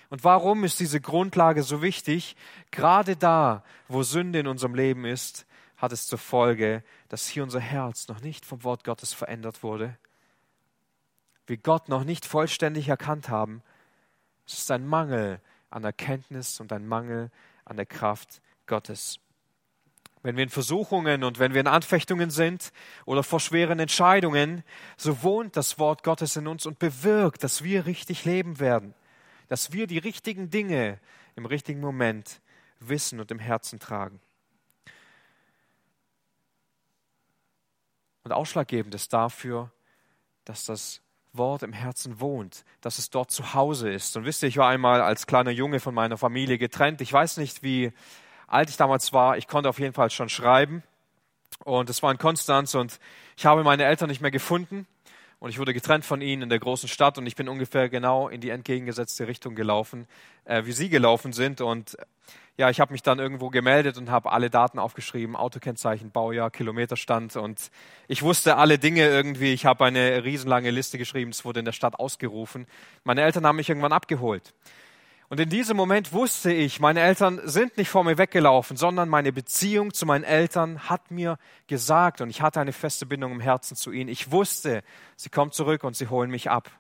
[0.08, 2.36] Und warum ist diese Grundlage so wichtig?
[2.70, 7.60] Gerade da, wo Sünde in unserem Leben ist, hat es zur Folge, dass hier unser
[7.60, 9.98] Herz noch nicht vom Wort Gottes verändert wurde
[11.46, 13.62] wir Gott noch nicht vollständig erkannt haben,
[14.46, 17.30] es ist ein Mangel an Erkenntnis und ein Mangel
[17.64, 19.18] an der Kraft Gottes.
[20.22, 22.72] Wenn wir in Versuchungen und wenn wir in Anfechtungen sind
[23.06, 24.62] oder vor schweren Entscheidungen,
[24.96, 28.94] so wohnt das Wort Gottes in uns und bewirkt, dass wir richtig leben werden,
[29.48, 31.00] dass wir die richtigen Dinge
[31.34, 32.40] im richtigen Moment
[32.78, 34.20] wissen und im Herzen tragen.
[38.22, 39.72] Und ausschlaggebend ist dafür,
[40.44, 41.01] dass das
[41.32, 44.16] Wort im Herzen wohnt, dass es dort zu Hause ist.
[44.16, 47.00] Und wisst ihr, ich war einmal als kleiner Junge von meiner Familie getrennt.
[47.00, 47.92] Ich weiß nicht, wie
[48.46, 49.38] alt ich damals war.
[49.38, 50.82] Ich konnte auf jeden Fall schon schreiben.
[51.64, 52.98] Und es war in Konstanz und
[53.36, 54.86] ich habe meine Eltern nicht mehr gefunden.
[55.42, 58.28] Und ich wurde getrennt von ihnen in der großen Stadt und ich bin ungefähr genau
[58.28, 60.06] in die entgegengesetzte Richtung gelaufen,
[60.44, 61.60] äh, wie sie gelaufen sind.
[61.60, 61.96] Und
[62.56, 67.34] ja, ich habe mich dann irgendwo gemeldet und habe alle Daten aufgeschrieben, Autokennzeichen, Baujahr, Kilometerstand
[67.34, 67.72] und
[68.06, 69.52] ich wusste alle Dinge irgendwie.
[69.52, 72.68] Ich habe eine riesenlange Liste geschrieben, es wurde in der Stadt ausgerufen.
[73.02, 74.54] Meine Eltern haben mich irgendwann abgeholt.
[75.32, 79.32] Und in diesem Moment wusste ich, meine Eltern sind nicht vor mir weggelaufen, sondern meine
[79.32, 83.74] Beziehung zu meinen Eltern hat mir gesagt und ich hatte eine feste Bindung im Herzen
[83.74, 84.10] zu ihnen.
[84.10, 84.82] Ich wusste,
[85.16, 86.70] sie kommen zurück und sie holen mich ab.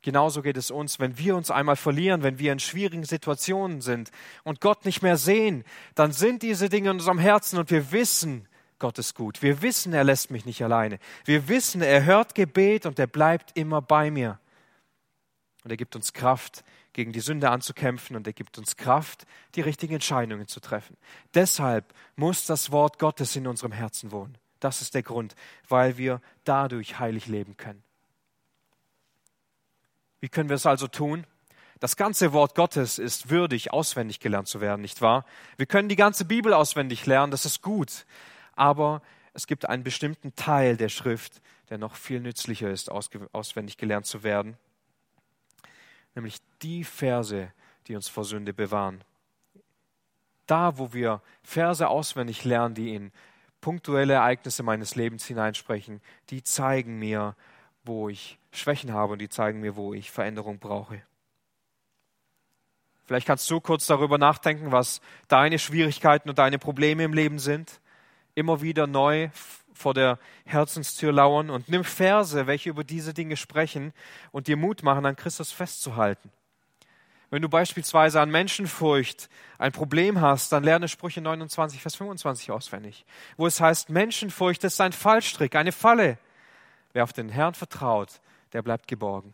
[0.00, 4.12] Genauso geht es uns, wenn wir uns einmal verlieren, wenn wir in schwierigen Situationen sind
[4.44, 5.64] und Gott nicht mehr sehen,
[5.96, 8.46] dann sind diese Dinge in unserem Herzen und wir wissen,
[8.78, 9.42] Gott ist gut.
[9.42, 11.00] Wir wissen, er lässt mich nicht alleine.
[11.24, 14.38] Wir wissen, er hört Gebet und er bleibt immer bei mir.
[15.64, 19.60] Und er gibt uns Kraft, gegen die Sünde anzukämpfen und er gibt uns Kraft, die
[19.60, 20.96] richtigen Entscheidungen zu treffen.
[21.34, 24.36] Deshalb muss das Wort Gottes in unserem Herzen wohnen.
[24.60, 25.34] Das ist der Grund,
[25.68, 27.82] weil wir dadurch heilig leben können.
[30.20, 31.26] Wie können wir es also tun?
[31.80, 35.24] Das ganze Wort Gottes ist würdig, auswendig gelernt zu werden, nicht wahr?
[35.56, 38.06] Wir können die ganze Bibel auswendig lernen, das ist gut.
[38.54, 44.06] Aber es gibt einen bestimmten Teil der Schrift, der noch viel nützlicher ist, auswendig gelernt
[44.06, 44.56] zu werden.
[46.14, 47.52] Nämlich die Verse,
[47.86, 49.02] die uns vor Sünde bewahren.
[50.46, 53.12] Da, wo wir Verse auswendig lernen, die in
[53.60, 57.34] punktuelle Ereignisse meines Lebens hineinsprechen, die zeigen mir,
[57.84, 61.02] wo ich Schwächen habe und die zeigen mir, wo ich Veränderung brauche.
[63.04, 67.80] Vielleicht kannst du kurz darüber nachdenken, was deine Schwierigkeiten und deine Probleme im Leben sind.
[68.34, 69.30] Immer wieder neu
[69.74, 73.92] vor der Herzenstür lauern und nimm Verse, welche über diese Dinge sprechen
[74.30, 76.30] und dir Mut machen, an Christus festzuhalten.
[77.30, 83.06] Wenn du beispielsweise an Menschenfurcht ein Problem hast, dann lerne Sprüche 29, Vers 25 auswendig,
[83.38, 86.18] wo es heißt, Menschenfurcht ist ein Fallstrick, eine Falle.
[86.92, 88.20] Wer auf den Herrn vertraut,
[88.52, 89.32] der bleibt geborgen.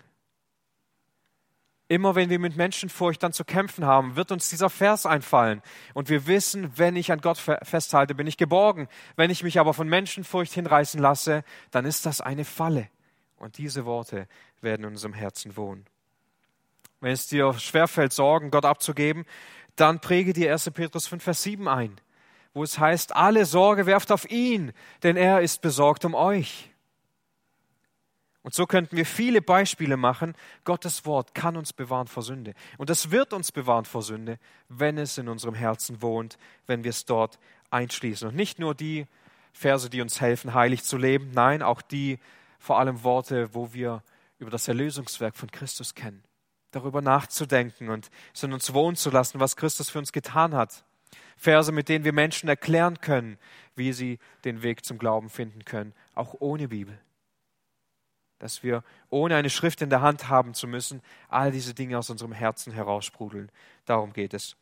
[1.90, 5.62] Immer wenn wir mit Menschenfurcht dann zu kämpfen haben, wird uns dieser Vers einfallen.
[5.94, 8.88] Und wir wissen, wenn ich an Gott festhalte, bin ich geborgen.
[9.16, 12.88] Wenn ich mich aber von Menschenfurcht hinreißen lasse, dann ist das eine Falle.
[13.38, 14.28] Und diese Worte
[14.60, 15.86] werden in unserem Herzen wohnen.
[17.00, 19.24] Wenn es dir schwerfällt, Sorgen Gott abzugeben,
[19.76, 20.70] dann präge dir 1.
[20.72, 22.00] Petrus 5, Vers 7 ein,
[22.52, 24.72] wo es heißt, alle Sorge werft auf ihn,
[25.04, 26.67] denn er ist besorgt um euch.
[28.42, 30.34] Und so könnten wir viele Beispiele machen.
[30.64, 32.54] Gottes Wort kann uns bewahren vor Sünde.
[32.76, 36.90] Und es wird uns bewahren vor Sünde, wenn es in unserem Herzen wohnt, wenn wir
[36.90, 37.38] es dort
[37.70, 38.28] einschließen.
[38.28, 39.06] Und nicht nur die
[39.52, 42.18] Verse, die uns helfen, heilig zu leben, nein, auch die
[42.60, 44.02] vor allem Worte, wo wir
[44.38, 46.22] über das Erlösungswerk von Christus kennen.
[46.70, 50.84] Darüber nachzudenken und es in uns wohnen zu lassen, was Christus für uns getan hat.
[51.36, 53.38] Verse, mit denen wir Menschen erklären können,
[53.74, 57.00] wie sie den Weg zum Glauben finden können, auch ohne Bibel
[58.38, 62.10] dass wir, ohne eine Schrift in der Hand haben zu müssen, all diese Dinge aus
[62.10, 63.50] unserem Herzen heraussprudeln.
[63.84, 64.56] Darum geht es.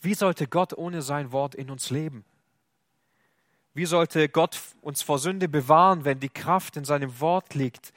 [0.00, 2.24] Wie sollte Gott ohne sein Wort in uns leben?
[3.74, 7.92] Wie sollte Gott uns vor Sünde bewahren, wenn die Kraft in seinem Wort liegt,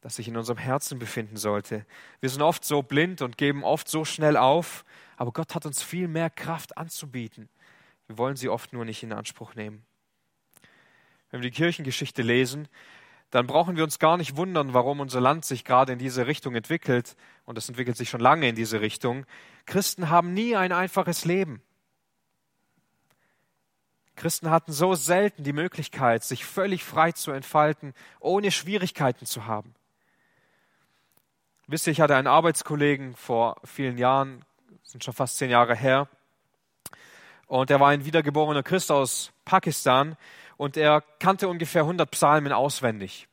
[0.00, 1.84] das sich in unserem Herzen befinden sollte?
[2.20, 4.84] Wir sind oft so blind und geben oft so schnell auf,
[5.16, 7.48] aber Gott hat uns viel mehr Kraft anzubieten.
[8.06, 9.84] Wir wollen sie oft nur nicht in Anspruch nehmen.
[11.30, 12.68] Wenn wir die Kirchengeschichte lesen,
[13.30, 16.54] dann brauchen wir uns gar nicht wundern, warum unser Land sich gerade in diese Richtung
[16.54, 17.16] entwickelt.
[17.44, 19.26] Und es entwickelt sich schon lange in diese Richtung.
[19.66, 21.60] Christen haben nie ein einfaches Leben.
[24.16, 29.74] Christen hatten so selten die Möglichkeit, sich völlig frei zu entfalten, ohne Schwierigkeiten zu haben.
[31.66, 34.44] Wisst ihr, ich hatte einen Arbeitskollegen vor vielen Jahren,
[34.82, 36.08] sind schon fast zehn Jahre her,
[37.46, 40.16] und er war ein wiedergeborener Christ aus Pakistan
[40.56, 43.28] und er kannte ungefähr 100 Psalmen auswendig.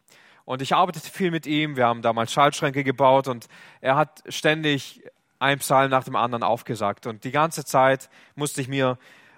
[0.45, 1.77] Und ich arbeitete viel mit ihm.
[1.77, 3.47] Wir haben damals Schaltschränke gebaut und
[3.79, 5.03] er hat ständig
[5.39, 7.07] ein Psalm nach dem anderen aufgesagt.
[7.07, 8.97] Und die ganze Zeit musste ich mir,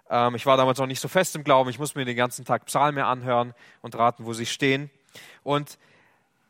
[0.09, 2.45] ähm, ich war damals noch nicht so fest im Glauben, ich musste mir den ganzen
[2.45, 4.89] Tag Psalme anhören und raten, wo sie stehen.
[5.43, 5.77] Und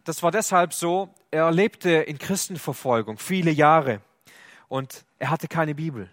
[0.06, 4.02] das war deshalb so, er lebte in Christenverfolgung viele Jahre
[4.68, 6.10] und er hatte keine Bibel.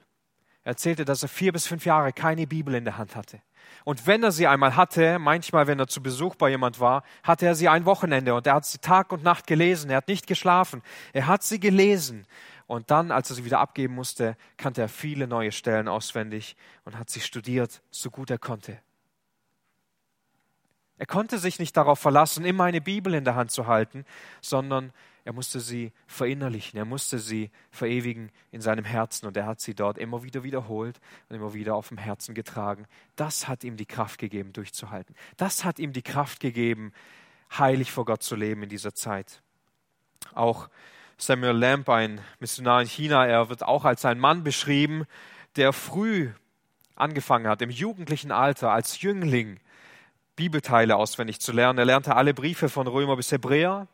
[0.64, 3.40] Er erzählte, dass er vier bis fünf Jahre keine Bibel in der Hand hatte.
[3.84, 7.46] Und wenn er sie einmal hatte, manchmal, wenn er zu Besuch bei jemand war, hatte
[7.46, 9.90] er sie ein Wochenende und er hat sie Tag und Nacht gelesen.
[9.90, 10.82] Er hat nicht geschlafen.
[11.12, 12.26] Er hat sie gelesen.
[12.66, 16.96] Und dann, als er sie wieder abgeben musste, kannte er viele neue Stellen auswendig und
[16.96, 18.78] hat sie studiert, so gut er konnte.
[20.96, 24.04] Er konnte sich nicht darauf verlassen, immer eine Bibel in der Hand zu halten,
[24.42, 24.92] sondern
[25.24, 29.74] er musste sie verinnerlichen, er musste sie verewigen in seinem Herzen und er hat sie
[29.74, 32.86] dort immer wieder wiederholt und immer wieder auf dem Herzen getragen.
[33.16, 35.14] Das hat ihm die Kraft gegeben, durchzuhalten.
[35.36, 36.92] Das hat ihm die Kraft gegeben,
[37.58, 39.42] heilig vor Gott zu leben in dieser Zeit.
[40.34, 40.68] Auch
[41.18, 45.04] Samuel Lamb, ein Missionar in China, er wird auch als ein Mann beschrieben,
[45.56, 46.30] der früh
[46.94, 49.60] angefangen hat, im jugendlichen Alter, als Jüngling,
[50.36, 51.78] Bibelteile auswendig zu lernen.
[51.78, 53.88] Er lernte alle Briefe von Römer bis Hebräer.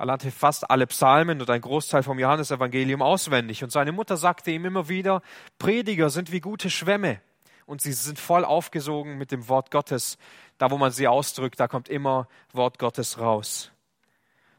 [0.00, 3.62] Er lernte fast alle Psalmen und ein Großteil vom Johannesevangelium auswendig.
[3.62, 5.20] Und seine Mutter sagte ihm immer wieder,
[5.58, 7.20] Prediger sind wie gute Schwämme.
[7.66, 10.16] Und sie sind voll aufgesogen mit dem Wort Gottes.
[10.56, 13.72] Da, wo man sie ausdrückt, da kommt immer Wort Gottes raus.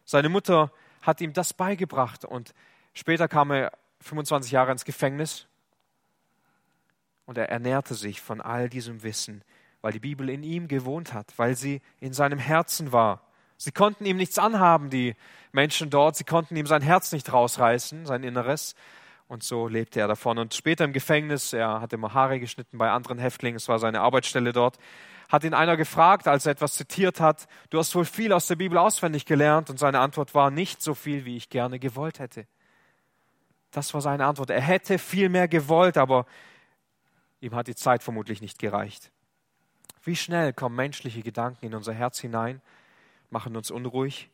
[0.05, 2.53] Seine Mutter hat ihm das beigebracht und
[2.93, 5.47] später kam er 25 Jahre ins Gefängnis
[7.25, 9.43] und er ernährte sich von all diesem Wissen,
[9.81, 13.23] weil die Bibel in ihm gewohnt hat, weil sie in seinem Herzen war.
[13.63, 15.15] Sie konnten ihm nichts anhaben, die
[15.51, 16.15] Menschen dort.
[16.15, 18.73] Sie konnten ihm sein Herz nicht rausreißen, sein Inneres.
[19.27, 20.39] Und so lebte er davon.
[20.39, 24.01] Und später im Gefängnis, er hat immer Haare geschnitten bei anderen Häftlingen, es war seine
[24.01, 24.79] Arbeitsstelle dort,
[25.29, 28.55] hat ihn einer gefragt, als er etwas zitiert hat, du hast wohl viel aus der
[28.55, 29.69] Bibel auswendig gelernt.
[29.69, 32.47] Und seine Antwort war, nicht so viel, wie ich gerne gewollt hätte.
[33.69, 34.49] Das war seine Antwort.
[34.49, 36.25] Er hätte viel mehr gewollt, aber
[37.41, 39.11] ihm hat die Zeit vermutlich nicht gereicht.
[40.03, 42.59] Wie schnell kommen menschliche Gedanken in unser Herz hinein
[43.31, 44.29] machen uns unruhig.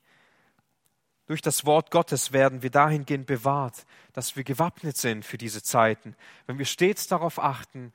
[1.27, 6.15] Durch das Wort Gottes werden wir dahingehend bewahrt, dass wir gewappnet sind für diese Zeiten,
[6.45, 7.93] wenn wir stets darauf achten,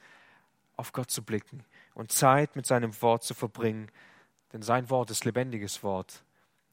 [0.77, 3.91] auf Gott zu blicken und Zeit mit seinem Wort zu verbringen.
[4.53, 6.25] Denn sein Wort ist lebendiges Wort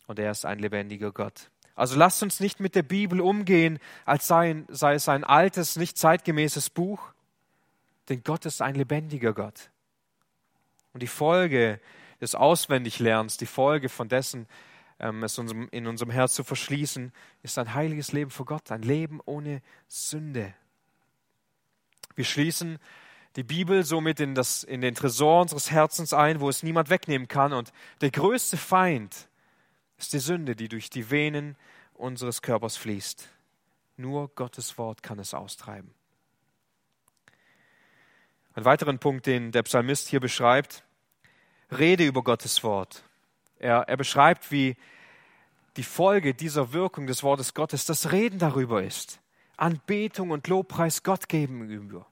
[0.07, 1.49] und er ist ein lebendiger Gott.
[1.75, 5.97] Also lasst uns nicht mit der Bibel umgehen, als sei, sei es ein altes, nicht
[5.97, 7.13] zeitgemäßes Buch,
[8.09, 9.69] denn Gott ist ein lebendiger Gott.
[10.93, 11.79] Und die Folge
[12.21, 14.47] des Auswendiglernens, die Folge von dessen,
[14.99, 17.11] ähm, es in unserem Herz zu verschließen,
[17.43, 20.53] ist ein heiliges Leben vor Gott, ein Leben ohne Sünde.
[22.15, 22.79] Wir schließen
[23.35, 27.27] die Bibel somit in, das, in den Tresor unseres Herzens ein, wo es niemand wegnehmen
[27.27, 27.53] kann.
[27.53, 29.29] Und der größte Feind
[29.97, 31.55] ist die Sünde, die durch die Venen
[31.93, 33.29] unseres Körpers fließt.
[33.97, 35.93] Nur Gottes Wort kann es austreiben.
[38.53, 40.83] Ein weiterer Punkt, den der Psalmist hier beschreibt,
[41.71, 43.03] rede über Gottes Wort.
[43.59, 44.75] Er, er beschreibt, wie
[45.77, 49.19] die Folge dieser Wirkung des Wortes Gottes das Reden darüber ist.
[49.57, 52.05] Anbetung und Lobpreis Gott geben über.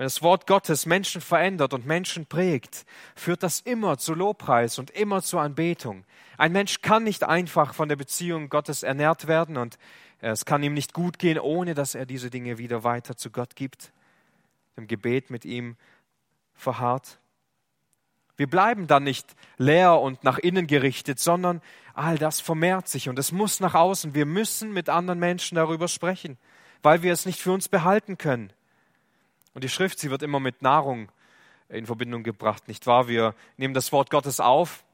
[0.00, 4.90] Wenn das Wort Gottes Menschen verändert und Menschen prägt, führt das immer zu Lobpreis und
[4.90, 6.06] immer zur Anbetung.
[6.38, 9.78] Ein Mensch kann nicht einfach von der Beziehung Gottes ernährt werden und
[10.20, 13.56] es kann ihm nicht gut gehen, ohne dass er diese Dinge wieder weiter zu Gott
[13.56, 13.92] gibt,
[14.76, 15.76] im Gebet mit ihm
[16.54, 17.19] verharrt.
[18.40, 21.60] Wir bleiben dann nicht leer und nach innen gerichtet, sondern
[21.92, 24.14] all das vermehrt sich und es muss nach außen.
[24.14, 26.38] Wir müssen mit anderen Menschen darüber sprechen,
[26.82, 28.50] weil wir es nicht für uns behalten können.
[29.52, 31.12] Und die Schrift, sie wird immer mit Nahrung
[31.68, 33.08] in Verbindung gebracht, nicht wahr?
[33.08, 34.84] Wir nehmen das Wort Gottes auf,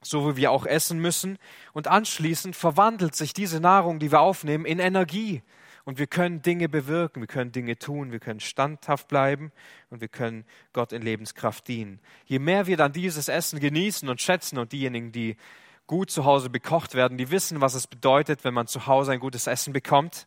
[0.00, 1.36] so wie wir auch essen müssen,
[1.72, 5.42] und anschließend verwandelt sich diese Nahrung, die wir aufnehmen, in Energie.
[5.88, 9.52] Und wir können Dinge bewirken, wir können Dinge tun, wir können standhaft bleiben
[9.88, 11.98] und wir können Gott in Lebenskraft dienen.
[12.26, 15.38] Je mehr wir dann dieses Essen genießen und schätzen und diejenigen, die
[15.86, 19.18] gut zu Hause bekocht werden, die wissen, was es bedeutet, wenn man zu Hause ein
[19.18, 20.26] gutes Essen bekommt,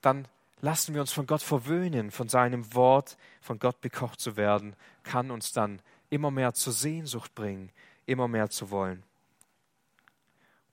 [0.00, 0.26] dann
[0.60, 5.30] lassen wir uns von Gott verwöhnen, von seinem Wort, von Gott bekocht zu werden, kann
[5.30, 7.70] uns dann immer mehr zur Sehnsucht bringen,
[8.06, 9.04] immer mehr zu wollen.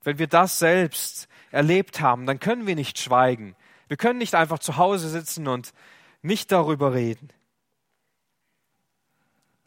[0.04, 3.56] Wenn wir das selbst erlebt haben, dann können wir nicht schweigen.
[3.88, 5.72] Wir können nicht einfach zu Hause sitzen und
[6.22, 7.28] nicht darüber reden,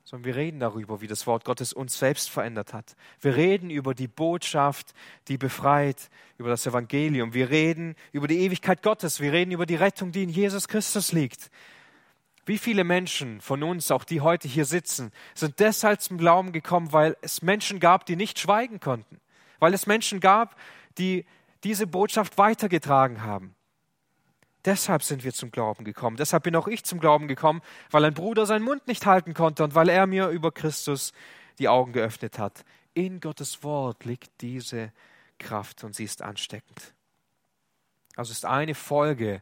[0.04, 2.95] sondern wir reden darüber, wie das Wort Gottes uns selbst verändert hat.
[3.19, 4.93] Wir reden über die Botschaft,
[5.28, 7.34] die befreit, über das Evangelium.
[7.34, 9.19] Wir reden über die Ewigkeit Gottes.
[9.19, 11.52] Wir reden über die Rettung, die in Jesus Christus liegt.
[12.45, 16.93] Wie viele Menschen von uns, auch die heute hier sitzen, sind deshalb zum Glauben gekommen,
[16.93, 19.19] weil es Menschen gab, die nicht schweigen konnten,
[19.60, 20.56] weil es Menschen gab,
[20.98, 21.26] die
[21.63, 23.56] diese Botschaft weitergetragen haben.
[24.65, 26.17] Deshalb sind wir zum Glauben gekommen.
[26.17, 29.63] Deshalb bin auch ich zum Glauben gekommen, weil ein Bruder seinen Mund nicht halten konnte
[29.63, 31.13] und weil er mir über Christus
[31.60, 32.65] die Augen geöffnet hat.
[32.93, 34.91] In Gottes Wort liegt diese
[35.39, 36.93] Kraft und sie ist ansteckend.
[38.15, 39.41] Also ist eine Folge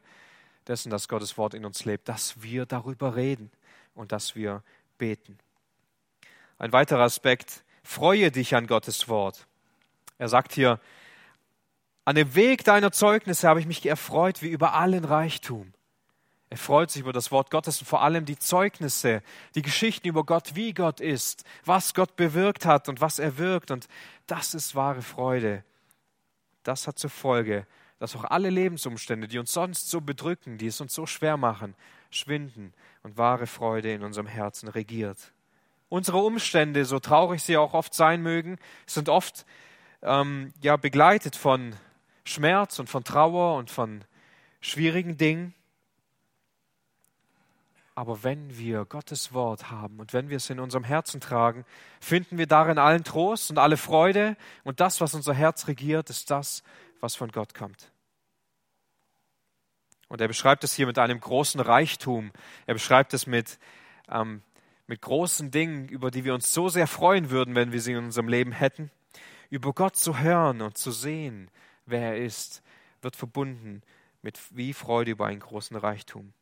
[0.67, 3.51] dessen, dass Gottes Wort in uns lebt, dass wir darüber reden
[3.93, 4.61] und dass wir
[4.97, 5.39] beten.
[6.57, 9.47] Ein weiterer Aspekt, freue dich an Gottes Wort.
[10.17, 10.79] Er sagt hier,
[12.05, 15.73] an dem Weg deiner Zeugnisse habe ich mich erfreut wie über allen Reichtum.
[16.49, 19.23] Er freut sich über das Wort Gottes und vor allem die Zeugnisse,
[19.55, 23.71] die Geschichten über Gott, wie Gott ist, was Gott bewirkt hat und was er wirkt.
[23.71, 23.87] Und
[24.27, 25.63] das ist wahre Freude.
[26.63, 27.65] Das hat zur Folge,
[27.97, 31.75] dass auch alle Lebensumstände, die uns sonst so bedrücken, die es uns so schwer machen,
[32.11, 35.33] schwinden und wahre Freude in unserem Herzen regiert.
[35.89, 39.45] Unsere Umstände, so traurig sie auch oft sein mögen, sind oft
[40.05, 41.75] ähm, ja begleitet von
[42.23, 44.03] Schmerz und von Trauer und von
[44.61, 45.53] schwierigen Dingen.
[47.93, 51.65] Aber wenn wir Gottes Wort haben und wenn wir es in unserem Herzen tragen,
[52.01, 54.35] finden wir darin allen Trost und alle Freude.
[54.65, 56.61] Und das, was unser Herz regiert, ist das,
[56.99, 57.91] was von Gott kommt.
[60.09, 62.31] Und er beschreibt es hier mit einem großen Reichtum.
[62.65, 63.59] Er beschreibt es mit,
[64.09, 64.41] ähm,
[64.87, 68.05] mit großen Dingen, über die wir uns so sehr freuen würden, wenn wir sie in
[68.05, 68.91] unserem Leben hätten.
[69.49, 71.49] Über Gott zu hören und zu sehen,
[71.85, 72.61] wer er ist,
[73.01, 73.81] wird verbunden
[74.21, 76.33] mit wie Freude über einen großen Reichtum.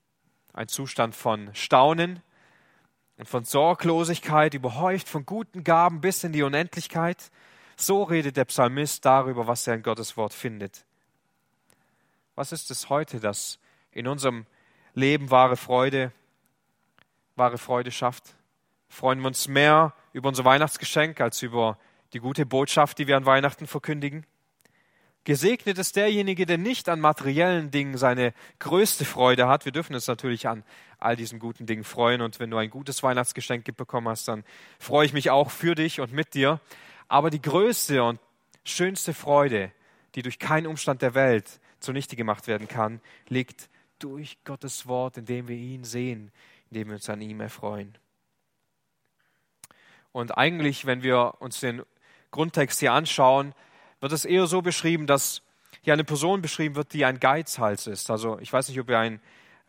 [0.54, 2.22] Ein Zustand von Staunen
[3.18, 7.32] und von Sorglosigkeit, überhäuft von guten Gaben bis in die Unendlichkeit.
[7.76, 10.86] So redet der Psalmist darüber, was er in Gottes Wort findet.
[12.36, 13.60] Was ist es heute, das
[13.92, 14.46] in unserem
[14.94, 16.12] Leben wahre Freude,
[17.36, 18.36] wahre Freude schafft?
[18.88, 21.78] Freuen wir uns mehr über unser Weihnachtsgeschenk als über
[22.14, 24.26] die gute Botschaft, die wir an Weihnachten verkündigen?
[25.26, 29.64] Gesegnet ist derjenige, der nicht an materiellen Dingen seine größte Freude hat.
[29.64, 30.64] Wir dürfen uns natürlich an
[31.00, 32.22] all diesen guten Dingen freuen.
[32.22, 34.44] Und wenn du ein gutes Weihnachtsgeschenk bekommen hast, dann
[34.80, 36.60] freue ich mich auch für dich und mit dir.
[37.08, 38.20] Aber die größte und
[38.66, 39.72] schönste Freude,
[40.16, 43.00] die durch keinen Umstand der Welt zunichte gemacht werden kann,
[43.30, 46.32] liegt durch Gottes Wort, indem wir ihn sehen,
[46.70, 47.98] indem wir uns an ihm erfreuen.
[50.12, 51.82] Und eigentlich, wenn wir uns den
[52.34, 53.54] Grundtext hier anschauen,
[54.02, 55.42] wird es eher so beschrieben, dass
[55.82, 58.10] hier eine Person beschrieben wird, die ein Geizhals ist.
[58.12, 59.22] Also ich weiß nicht, ob ihr einen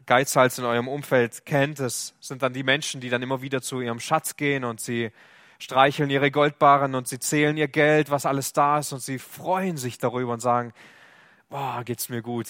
[0.07, 1.79] Geizhals in eurem Umfeld kennt.
[1.79, 5.13] Das sind dann die Menschen, die dann immer wieder zu ihrem Schatz gehen und sie
[5.59, 9.77] streicheln ihre Goldbarren und sie zählen ihr Geld, was alles da ist und sie freuen
[9.77, 10.73] sich darüber und sagen,
[11.49, 12.49] boah, geht's mir gut.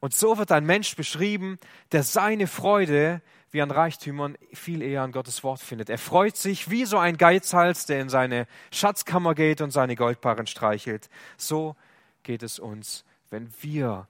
[0.00, 1.58] Und so wird ein Mensch beschrieben,
[1.92, 3.22] der seine Freude
[3.54, 5.88] wie an Reichtümern viel eher an Gottes Wort findet.
[5.88, 10.48] Er freut sich wie so ein Geizhals, der in seine Schatzkammer geht und seine Goldbarren
[10.48, 11.08] streichelt.
[11.36, 11.76] So
[12.24, 14.08] geht es uns, wenn wir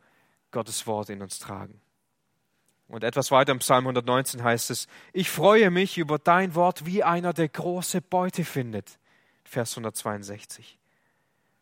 [0.51, 1.79] Gottes Wort in uns tragen.
[2.89, 7.05] Und etwas weiter im Psalm 119 heißt es, ich freue mich über dein Wort, wie
[7.05, 8.99] einer, der große Beute findet.
[9.45, 10.79] Vers 162.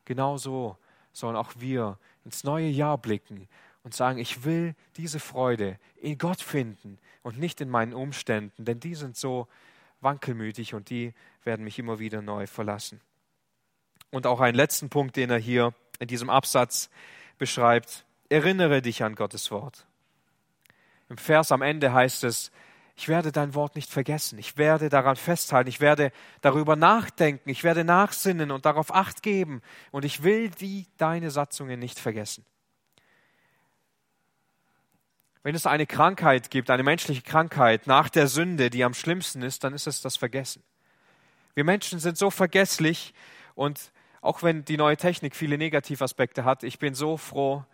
[0.04, 0.78] Genauso
[1.12, 3.48] sollen auch wir ins neue Jahr blicken
[3.84, 8.80] und sagen, ich will diese Freude in Gott finden und nicht in meinen Umständen, denn
[8.80, 9.48] die sind so
[10.00, 11.14] wankelmütig und die
[11.44, 13.00] werden mich immer wieder neu verlassen.
[14.10, 16.90] Und auch einen letzten Punkt, den er hier in diesem Absatz
[17.38, 19.86] beschreibt, erinnere dich an Gottes Wort.
[21.08, 22.50] Im Vers am Ende heißt es,
[22.94, 27.64] ich werde dein Wort nicht vergessen, ich werde daran festhalten, ich werde darüber nachdenken, ich
[27.64, 32.44] werde nachsinnen und darauf acht geben und ich will die deine Satzungen nicht vergessen.
[35.42, 39.64] Wenn es eine Krankheit gibt, eine menschliche Krankheit nach der Sünde, die am schlimmsten ist,
[39.64, 40.62] dann ist es das Vergessen.
[41.54, 43.12] Wir Menschen sind so vergesslich
[43.54, 47.64] und auch wenn die neue Technik viele Negativaspekte hat, ich bin so froh,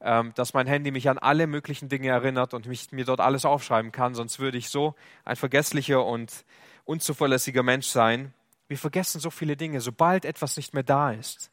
[0.00, 3.44] ähm, dass mein Handy mich an alle möglichen Dinge erinnert und mich, mir dort alles
[3.44, 6.44] aufschreiben kann, sonst würde ich so ein vergesslicher und
[6.84, 8.32] unzuverlässiger Mensch sein.
[8.68, 9.80] Wir vergessen so viele Dinge.
[9.80, 11.50] Sobald etwas nicht mehr da ist,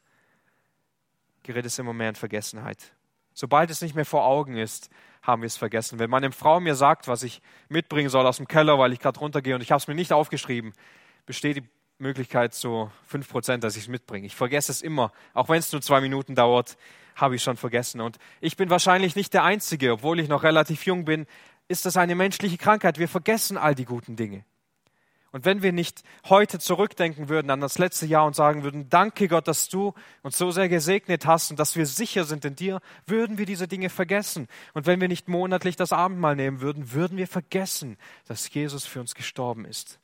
[1.42, 2.92] gerät es immer mehr in Vergessenheit.
[3.34, 4.90] Sobald es nicht mehr vor Augen ist,
[5.22, 5.98] haben wir es vergessen.
[5.98, 9.18] Wenn meine Frau mir sagt, was ich mitbringen soll aus dem Keller, weil ich gerade
[9.18, 10.72] runtergehe und ich habe es mir nicht aufgeschrieben,
[11.26, 11.68] besteht die
[11.98, 14.26] Möglichkeit zu fünf Prozent, dass ich es mitbringe.
[14.26, 16.76] Ich vergesse es immer, auch wenn es nur zwei Minuten dauert,
[17.16, 18.00] habe ich schon vergessen.
[18.00, 21.26] Und ich bin wahrscheinlich nicht der Einzige, obwohl ich noch relativ jung bin,
[21.68, 22.98] ist das eine menschliche Krankheit.
[22.98, 24.44] Wir vergessen all die guten Dinge.
[25.34, 29.26] Und wenn wir nicht heute zurückdenken würden an das letzte Jahr und sagen würden, danke
[29.26, 32.80] Gott, dass du uns so sehr gesegnet hast und dass wir sicher sind in dir,
[33.04, 34.46] würden wir diese Dinge vergessen.
[34.74, 39.00] Und wenn wir nicht monatlich das Abendmahl nehmen würden, würden wir vergessen, dass Jesus für
[39.00, 39.98] uns gestorben ist.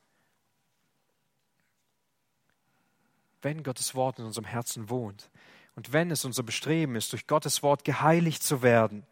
[3.40, 5.30] Wenn Gottes Wort in unserem Herzen wohnt
[5.76, 9.06] und wenn es unser Bestreben ist, durch Gottes Wort geheiligt zu werden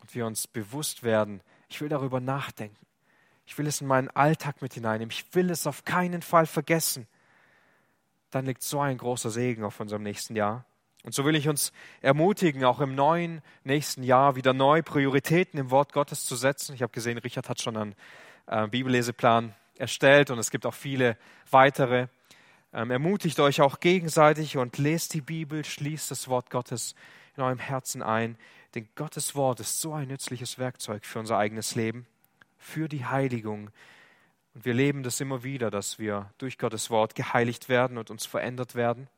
[0.00, 2.84] und wir uns bewusst werden, ich will darüber nachdenken
[3.46, 5.10] ich will es in meinen Alltag mit hineinnehmen.
[5.10, 7.06] Ich will es auf keinen Fall vergessen.
[8.30, 10.64] Dann liegt so ein großer Segen auf unserem nächsten Jahr.
[11.04, 15.70] Und so will ich uns ermutigen, auch im neuen nächsten Jahr wieder neu Prioritäten im
[15.70, 16.74] Wort Gottes zu setzen.
[16.74, 17.94] Ich habe gesehen, Richard hat schon einen
[18.46, 21.16] äh, Bibelleseplan erstellt und es gibt auch viele
[21.50, 22.06] weitere.
[22.72, 26.94] Ähm, ermutigt euch auch gegenseitig und lest die Bibel, schließt das Wort Gottes
[27.36, 28.38] in eurem Herzen ein.
[28.76, 32.06] Denn Gottes Wort ist so ein nützliches Werkzeug für unser eigenes Leben
[32.62, 33.70] für die Heiligung.
[34.54, 38.24] Und wir leben das immer wieder, dass wir durch Gottes Wort geheiligt werden und uns
[38.24, 39.08] verändert werden.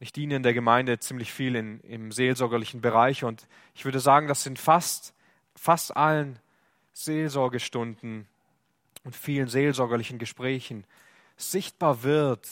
[0.00, 4.26] Ich diene in der Gemeinde ziemlich viel in, im seelsorgerlichen Bereich und ich würde sagen,
[4.26, 5.14] dass in fast,
[5.54, 6.40] fast allen
[6.92, 8.26] Seelsorgestunden
[9.04, 10.84] und vielen seelsorgerlichen Gesprächen
[11.36, 12.48] sichtbar wird,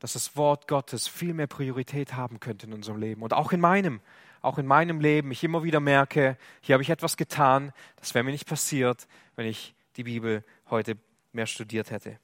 [0.00, 3.60] dass das Wort Gottes viel mehr Priorität haben könnte in unserem Leben und auch in
[3.60, 4.00] meinem
[4.42, 8.24] auch in meinem Leben ich immer wieder merke, hier habe ich etwas getan, das wäre
[8.24, 10.96] mir nicht passiert, wenn ich die Bibel heute
[11.32, 12.18] mehr studiert hätte.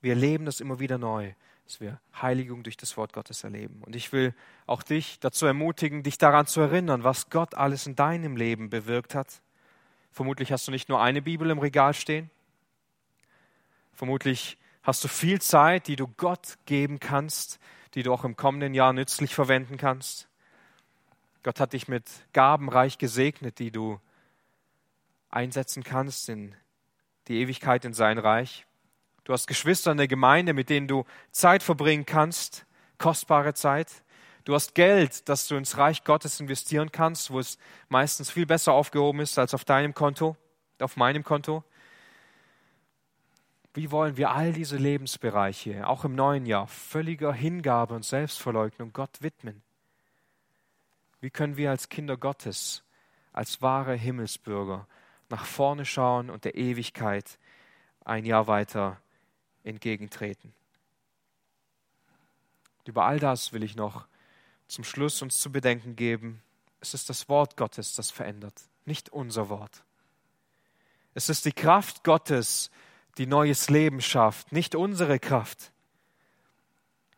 [0.00, 1.32] Wir erleben das immer wieder neu,
[1.64, 3.82] dass wir Heiligung durch das Wort Gottes erleben.
[3.84, 4.34] Und ich will
[4.66, 9.14] auch dich dazu ermutigen, dich daran zu erinnern, was Gott alles in deinem Leben bewirkt
[9.14, 9.42] hat.
[10.10, 12.30] Vermutlich hast du nicht nur eine Bibel im Regal stehen.
[13.92, 17.60] Vermutlich hast du viel Zeit, die du Gott geben kannst,
[17.94, 20.29] die du auch im kommenden Jahr nützlich verwenden kannst.
[21.42, 23.98] Gott hat dich mit Gaben reich gesegnet, die du
[25.30, 26.54] einsetzen kannst in
[27.28, 28.66] die Ewigkeit in sein Reich.
[29.24, 32.66] Du hast Geschwister in der Gemeinde, mit denen du Zeit verbringen kannst,
[32.98, 34.02] kostbare Zeit.
[34.44, 38.72] Du hast Geld, das du ins Reich Gottes investieren kannst, wo es meistens viel besser
[38.72, 40.36] aufgehoben ist als auf deinem Konto,
[40.80, 41.62] auf meinem Konto.
[43.72, 49.22] Wie wollen wir all diese Lebensbereiche, auch im neuen Jahr, völliger Hingabe und Selbstverleugnung Gott
[49.22, 49.62] widmen?
[51.20, 52.82] Wie können wir als Kinder Gottes,
[53.32, 54.86] als wahre Himmelsbürger
[55.28, 57.38] nach vorne schauen und der Ewigkeit
[58.04, 59.00] ein Jahr weiter
[59.62, 60.54] entgegentreten?
[62.86, 64.08] Über all das will ich noch
[64.66, 66.42] zum Schluss uns zu bedenken geben.
[66.80, 68.54] Es ist das Wort Gottes, das verändert,
[68.84, 69.84] nicht unser Wort.
[71.14, 72.70] Es ist die Kraft Gottes,
[73.18, 75.72] die neues Leben schafft, nicht unsere Kraft.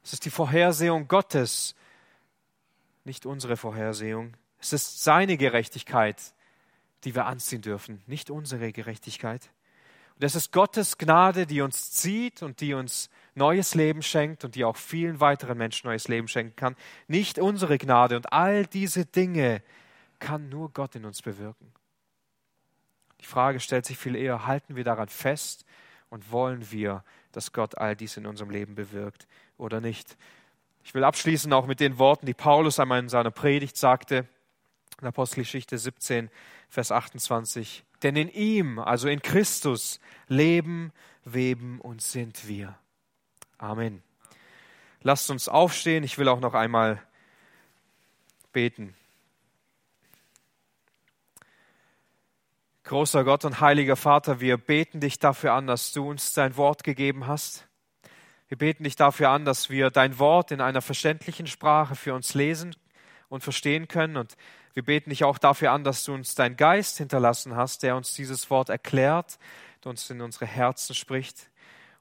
[0.03, 1.74] Es ist die Vorhersehung Gottes,
[3.05, 4.36] nicht unsere Vorhersehung.
[4.59, 6.16] Es ist seine Gerechtigkeit,
[7.05, 9.50] die wir anziehen dürfen, nicht unsere Gerechtigkeit.
[10.14, 14.55] Und es ist Gottes Gnade, die uns zieht und die uns neues Leben schenkt und
[14.55, 16.76] die auch vielen weiteren Menschen neues Leben schenken kann.
[17.09, 18.16] Nicht unsere Gnade.
[18.16, 19.62] Und all diese Dinge
[20.20, 21.72] kann nur Gott in uns bewirken.
[23.20, 25.64] Die Frage stellt sich viel eher, halten wir daran fest
[26.11, 29.26] und wollen wir dass Gott all dies in unserem Leben bewirkt
[29.57, 30.16] oder nicht.
[30.85, 34.26] Ich will abschließen auch mit den Worten, die Paulus einmal in seiner Predigt sagte,
[35.01, 36.30] in Apostelgeschichte 17,
[36.68, 37.85] Vers 28.
[38.03, 40.93] Denn in ihm, also in Christus, leben,
[41.24, 42.76] weben und sind wir.
[43.59, 44.03] Amen.
[45.03, 46.05] Lasst uns aufstehen.
[46.05, 47.03] Ich will auch noch einmal
[48.53, 48.95] beten.
[52.85, 56.85] Großer Gott und heiliger Vater, wir beten dich dafür an, dass du uns dein Wort
[56.85, 57.66] gegeben hast.
[58.53, 62.34] Wir beten dich dafür an, dass wir dein Wort in einer verständlichen Sprache für uns
[62.34, 62.76] lesen
[63.30, 64.18] und verstehen können.
[64.18, 64.36] Und
[64.74, 68.12] wir beten dich auch dafür an, dass du uns dein Geist hinterlassen hast, der uns
[68.12, 69.38] dieses Wort erklärt,
[69.82, 71.48] der uns in unsere Herzen spricht.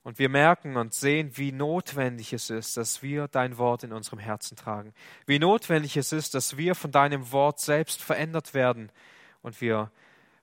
[0.04, 4.20] Und wir merken und sehen, wie notwendig es ist, dass wir dein Wort in unserem
[4.20, 4.94] Herzen tragen.
[5.26, 8.92] Wie notwendig es ist, dass wir von deinem Wort selbst verändert werden.
[9.42, 9.90] Und wir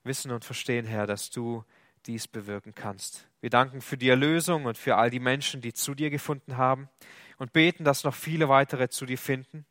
[0.05, 1.65] wissen und verstehen, Herr, dass du
[2.09, 3.29] dies bewirken kannst.
[3.41, 6.89] Wir danken für die Erlösung und für all die Menschen, die zu dir gefunden haben
[7.37, 9.65] und beten, dass noch viele weitere zu dir finden.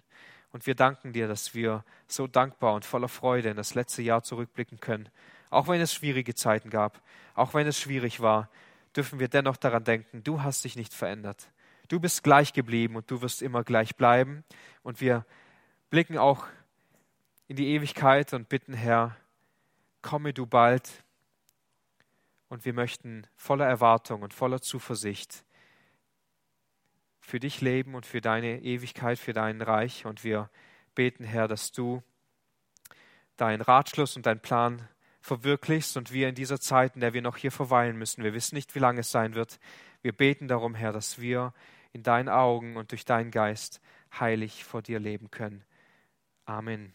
[0.51, 4.23] Und wir danken dir, dass wir so dankbar und voller Freude in das letzte Jahr
[4.23, 5.09] zurückblicken können.
[5.49, 7.01] Auch wenn es schwierige Zeiten gab,
[7.33, 8.49] auch wenn es schwierig war,
[8.95, 11.49] dürfen wir dennoch daran denken, du hast dich nicht verändert.
[11.88, 14.43] Du bist gleich geblieben und du wirst immer gleich bleiben.
[14.83, 15.25] Und wir
[15.89, 16.45] blicken auch
[17.47, 19.15] in die Ewigkeit und bitten, Herr,
[20.01, 20.89] komme du bald.
[22.49, 25.43] Und wir möchten voller Erwartung und voller Zuversicht
[27.19, 30.05] für dich leben und für deine Ewigkeit, für dein Reich.
[30.05, 30.49] Und wir
[30.95, 32.01] beten, Herr, dass du
[33.35, 34.87] deinen Ratschluss und deinen Plan
[35.19, 38.55] verwirklichst und wir in dieser Zeit, in der wir noch hier verweilen müssen, wir wissen
[38.55, 39.59] nicht, wie lange es sein wird,
[40.01, 41.53] wir beten darum, Herr, dass wir
[41.91, 43.81] in deinen Augen und durch deinen Geist
[44.17, 45.63] heilig vor dir leben können.
[46.45, 46.93] Amen.